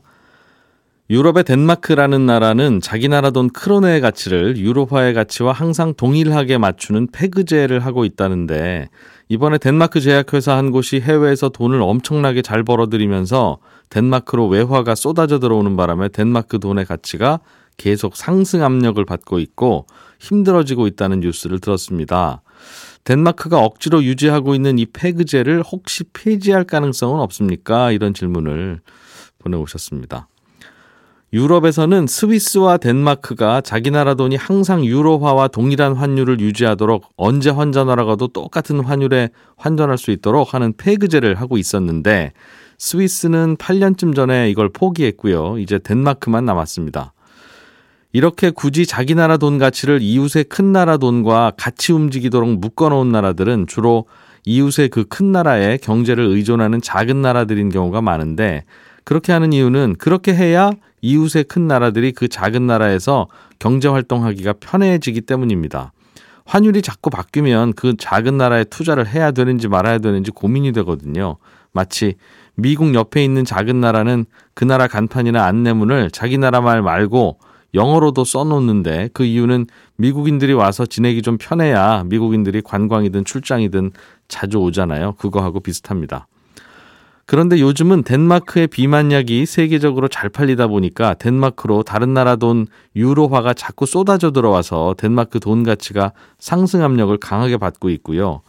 유럽의 1.10 1.44
덴마크라는 1.44 2.24
나라는 2.24 2.80
자기 2.80 3.06
나라 3.08 3.30
돈 3.30 3.50
크로네의 3.50 4.00
가치를 4.00 4.56
유로화의 4.56 5.12
가치와 5.12 5.52
항상 5.52 5.92
동일하게 5.92 6.56
맞추는 6.56 7.08
페그제를 7.12 7.80
하고 7.80 8.06
있다는데 8.06 8.88
이번에 9.32 9.56
덴마크 9.56 10.02
제약회사 10.02 10.54
한 10.54 10.70
곳이 10.70 11.00
해외에서 11.00 11.48
돈을 11.48 11.80
엄청나게 11.80 12.42
잘 12.42 12.62
벌어들이면서 12.64 13.56
덴마크로 13.88 14.46
외화가 14.48 14.94
쏟아져 14.94 15.38
들어오는 15.38 15.74
바람에 15.74 16.10
덴마크 16.10 16.58
돈의 16.58 16.84
가치가 16.84 17.40
계속 17.78 18.14
상승 18.14 18.62
압력을 18.62 19.02
받고 19.02 19.38
있고 19.38 19.86
힘들어지고 20.20 20.86
있다는 20.86 21.20
뉴스를 21.20 21.60
들었습니다. 21.60 22.42
덴마크가 23.04 23.60
억지로 23.60 24.04
유지하고 24.04 24.54
있는 24.54 24.78
이 24.78 24.84
페그제를 24.84 25.62
혹시 25.62 26.04
폐지할 26.12 26.64
가능성은 26.64 27.18
없습니까? 27.20 27.90
이런 27.90 28.12
질문을 28.12 28.80
보내오셨습니다. 29.38 30.28
유럽에서는 31.32 32.06
스위스와 32.06 32.76
덴마크가 32.76 33.62
자기 33.62 33.90
나라 33.90 34.12
돈이 34.14 34.36
항상 34.36 34.84
유로화와 34.84 35.48
동일한 35.48 35.94
환율을 35.94 36.40
유지하도록 36.40 37.04
언제 37.16 37.48
환전하라고도 37.48 38.28
똑같은 38.28 38.80
환율에 38.80 39.30
환전할 39.56 39.96
수 39.96 40.10
있도록 40.10 40.52
하는 40.52 40.74
페그제를 40.76 41.36
하고 41.36 41.56
있었는데 41.56 42.32
스위스는 42.76 43.56
8년쯤 43.56 44.14
전에 44.14 44.50
이걸 44.50 44.68
포기했고요. 44.68 45.58
이제 45.58 45.78
덴마크만 45.78 46.44
남았습니다. 46.44 47.14
이렇게 48.12 48.50
굳이 48.50 48.84
자기 48.84 49.14
나라 49.14 49.38
돈 49.38 49.56
가치를 49.56 50.02
이웃의 50.02 50.44
큰 50.44 50.72
나라 50.72 50.98
돈과 50.98 51.52
같이 51.56 51.94
움직이도록 51.94 52.58
묶어놓은 52.58 53.10
나라들은 53.10 53.68
주로 53.68 54.04
이웃의 54.44 54.90
그 54.90 55.04
큰 55.08 55.32
나라의 55.32 55.78
경제를 55.78 56.26
의존하는 56.26 56.82
작은 56.82 57.22
나라들인 57.22 57.70
경우가 57.70 58.02
많은데 58.02 58.64
그렇게 59.04 59.32
하는 59.32 59.54
이유는 59.54 59.96
그렇게 59.98 60.34
해야 60.34 60.72
이웃의 61.02 61.44
큰 61.44 61.66
나라들이 61.66 62.12
그 62.12 62.28
작은 62.28 62.66
나라에서 62.66 63.28
경제 63.58 63.88
활동하기가 63.88 64.54
편해지기 64.54 65.20
때문입니다. 65.22 65.92
환율이 66.44 66.82
자꾸 66.82 67.10
바뀌면 67.10 67.74
그 67.74 67.94
작은 67.98 68.36
나라에 68.36 68.64
투자를 68.64 69.06
해야 69.06 69.30
되는지 69.30 69.68
말아야 69.68 69.98
되는지 69.98 70.30
고민이 70.30 70.72
되거든요. 70.72 71.36
마치 71.72 72.14
미국 72.54 72.94
옆에 72.94 73.24
있는 73.24 73.44
작은 73.44 73.80
나라는 73.80 74.24
그 74.54 74.64
나라 74.64 74.86
간판이나 74.86 75.44
안내문을 75.44 76.10
자기 76.10 76.38
나라 76.38 76.60
말 76.60 76.82
말고 76.82 77.38
영어로도 77.74 78.24
써놓는데 78.24 79.10
그 79.14 79.24
이유는 79.24 79.66
미국인들이 79.96 80.52
와서 80.52 80.84
지내기 80.84 81.22
좀 81.22 81.38
편해야 81.38 82.04
미국인들이 82.06 82.60
관광이든 82.60 83.24
출장이든 83.24 83.92
자주 84.28 84.58
오잖아요. 84.58 85.12
그거하고 85.12 85.60
비슷합니다. 85.60 86.26
그런데 87.24 87.60
요즘은 87.60 88.02
덴마크의 88.02 88.66
비만약이 88.66 89.46
세계적으로 89.46 90.08
잘 90.08 90.28
팔리다 90.28 90.66
보니까 90.66 91.14
덴마크로 91.14 91.82
다른 91.82 92.14
나라 92.14 92.36
돈 92.36 92.66
유로화가 92.96 93.54
자꾸 93.54 93.86
쏟아져 93.86 94.32
들어와서 94.32 94.94
덴마크 94.98 95.40
돈 95.40 95.62
가치가 95.62 96.12
상승 96.38 96.82
압력을 96.82 97.16
강하게 97.18 97.56
받고 97.56 97.90
있고요. 97.90 98.42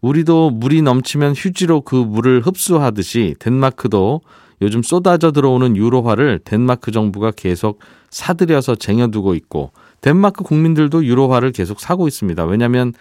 우리도 0.00 0.50
물이 0.50 0.82
넘치면 0.82 1.34
휴지로 1.36 1.80
그 1.80 1.96
물을 1.96 2.40
흡수하듯이 2.40 3.34
덴마크도 3.38 4.20
요즘 4.62 4.82
쏟아져 4.82 5.32
들어오는 5.32 5.76
유로화를 5.76 6.40
덴마크 6.44 6.92
정부가 6.92 7.32
계속 7.32 7.80
사들여서 8.10 8.76
쟁여두고 8.76 9.34
있고 9.34 9.72
덴마크 10.00 10.44
국민들도 10.44 11.04
유로화를 11.04 11.52
계속 11.52 11.80
사고 11.80 12.06
있습니다. 12.06 12.44
왜냐하면 12.44 12.92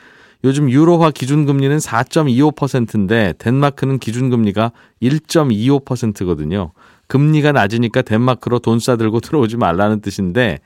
요즘 0.45 0.69
유로화 0.69 1.12
기준금리는 1.12 1.77
4.25%인데 1.77 3.34
덴마크는 3.38 3.97
기준금리가 3.97 4.73
1.25%거든요. 5.01 6.71
금리가 7.08 7.53
낮으니까 7.53 8.01
덴마크로 8.01 8.60
돈 8.60 8.79
싸들고 8.79 9.19
들어오지 9.21 9.58
말라는 9.58 10.01
뜻인데 10.01 10.60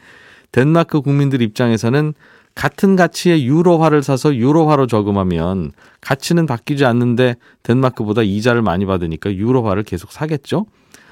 덴마크 0.52 1.02
국민들 1.02 1.42
입장에서는 1.42 2.14
같은 2.56 2.96
가치의 2.96 3.46
유로화를 3.46 4.02
사서 4.02 4.36
유로화로 4.36 4.88
저금하면 4.88 5.74
가치는 6.02 6.48
바뀌지 6.48 6.86
않는데 6.86 7.36
덴마크보다 7.62 8.24
이자를 8.24 8.64
많이 8.64 8.88
받으니까 8.88 9.32
유로화를 9.32 9.84
계속 9.84 10.12
사겠죠. 10.12 10.66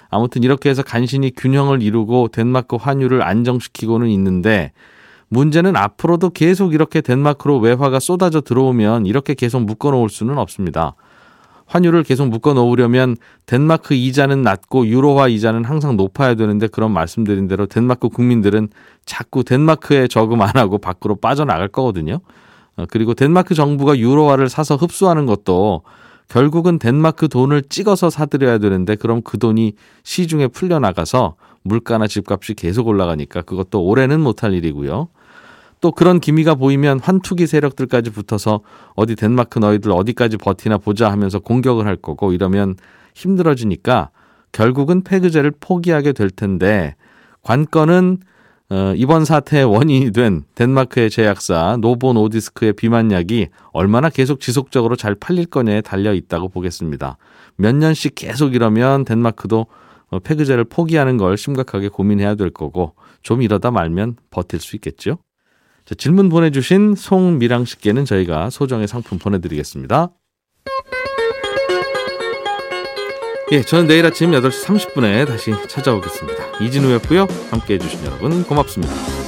아무튼 0.10 0.42
이렇게 0.42 0.70
해서 0.70 0.82
간신히 0.82 1.32
균형을 1.36 1.84
이루고 1.84 2.30
덴마크 2.30 2.78
환율을 2.78 3.22
안정시키고는 3.22 4.08
있는데 4.08 4.72
문제는 5.30 5.76
앞으로도 5.76 6.30
계속 6.32 6.74
이렇게 6.74 7.02
덴마크로 7.02 7.60
외화가 7.60 8.00
쏟아져 8.00 8.42
들어오면 8.42 9.06
이렇게 9.06 9.34
계속 9.34 9.62
묶어 9.62 9.92
놓을 9.92 10.10
수는 10.10 10.38
없습니다. 10.38 10.96
환율을 11.68 12.04
계속 12.04 12.28
묶어 12.28 12.54
놓으려면 12.54 13.18
덴마크 13.46 13.96
이자는 13.96 14.44
낮고 14.44 14.88
유로화 14.88 15.28
이자는 15.28 15.66
항상 15.66 15.98
높아야 15.98 16.36
되는데 16.36 16.68
그런 16.68 16.92
말씀드린 16.92 17.48
대로 17.48 17.66
덴마크 17.66 18.10
국민들은 18.10 18.70
자꾸 19.06 19.44
덴마크에 19.44 20.08
저금 20.08 20.42
안 20.42 20.52
하고 20.56 20.78
밖으로 20.78 21.16
빠져나갈 21.16 21.68
거거든요. 21.68 22.20
어, 22.78 22.86
그리고 22.90 23.14
덴마크 23.14 23.56
정부가 23.56 23.98
유로화를 23.98 24.48
사서 24.48 24.76
흡수하는 24.76 25.26
것도 25.26 25.82
결국은 26.28 26.80
덴마크 26.80 27.28
돈을 27.28 27.64
찍어서 27.64 28.10
사들여야 28.10 28.58
되는데 28.58 28.96
그럼 28.96 29.22
그 29.24 29.38
돈이 29.38 29.74
시중에 30.04 30.48
풀려나가서 30.48 31.36
물가나 31.66 32.08
집값이 32.08 32.54
계속 32.54 32.88
올라가니까 32.88 33.42
그것도 33.42 33.84
올해는 33.84 34.22
못할 34.22 34.54
일이고요. 34.54 35.10
또 35.82 35.92
그런 35.92 36.20
기미가 36.20 36.56
보이면 36.56 37.00
환투기 37.00 37.48
세력들까지 37.48 38.12
붙어서 38.12 38.62
어디 38.96 39.16
덴마크 39.16 39.60
너희들 39.60 39.92
어디까지 39.92 40.38
버티나 40.38 40.78
보자 40.78 41.12
하면서 41.12 41.40
공격을 41.40 41.86
할 41.86 41.96
거고 41.96 42.32
이러면 42.32 42.76
힘들어지니까 43.14 44.10
결국은 44.52 45.04
폐그제를 45.04 45.52
포기하게 45.60 46.14
될 46.14 46.30
텐데 46.30 46.96
관건은 47.42 48.20
어, 48.70 48.94
이번 48.96 49.26
사태의 49.26 49.66
원인이 49.66 50.12
된 50.12 50.44
덴마크의 50.56 51.12
제약사 51.12 51.78
노보 51.82 52.14
노디스크의 52.14 52.74
비만약이 52.74 53.50
얼마나 53.74 54.10
계속 54.10 54.40
지속적으로 54.40 54.96
잘 54.96 55.14
팔릴 55.14 55.46
거냐에 55.46 55.82
달려 55.82 56.14
있다고 56.14 56.50
보겠습니다. 56.50 57.18
몇 57.58 57.76
년씩 57.76 58.16
계속 58.16 58.56
이러면 58.56 59.06
덴마크도 59.06 59.60
어, 59.60 59.66
폐그제를 60.24 60.66
포기하는 60.66 61.18
걸 61.18 61.38
심각하게 61.38 61.90
고민해야 61.90 62.36
될 62.36 62.50
거고 62.50 62.96
좀 63.22 63.42
이러다 63.42 63.72
말면 63.72 64.18
버틸 64.32 64.60
수 64.60 64.76
있겠죠. 64.76 65.18
자, 65.86 65.94
질문 65.96 66.30
보내주신 66.30 66.96
송미랑 66.96 67.66
씨께는 67.66 68.06
저희가 68.06 68.50
소정의 68.50 68.88
상품 68.88 69.20
보내드리겠습니다. 69.20 70.10
예, 73.52 73.62
저는 73.62 73.86
내일 73.88 74.06
아침 74.06 74.32
8시 74.32 74.66
30분에 74.66 75.28
다시 75.28 75.52
찾아오겠습니다. 75.68 76.60
이진우였고요. 76.62 77.28
함께 77.52 77.76
해 77.76 77.78
주신 77.78 78.04
여러분 78.06 78.44
고맙습니다. 78.44 79.25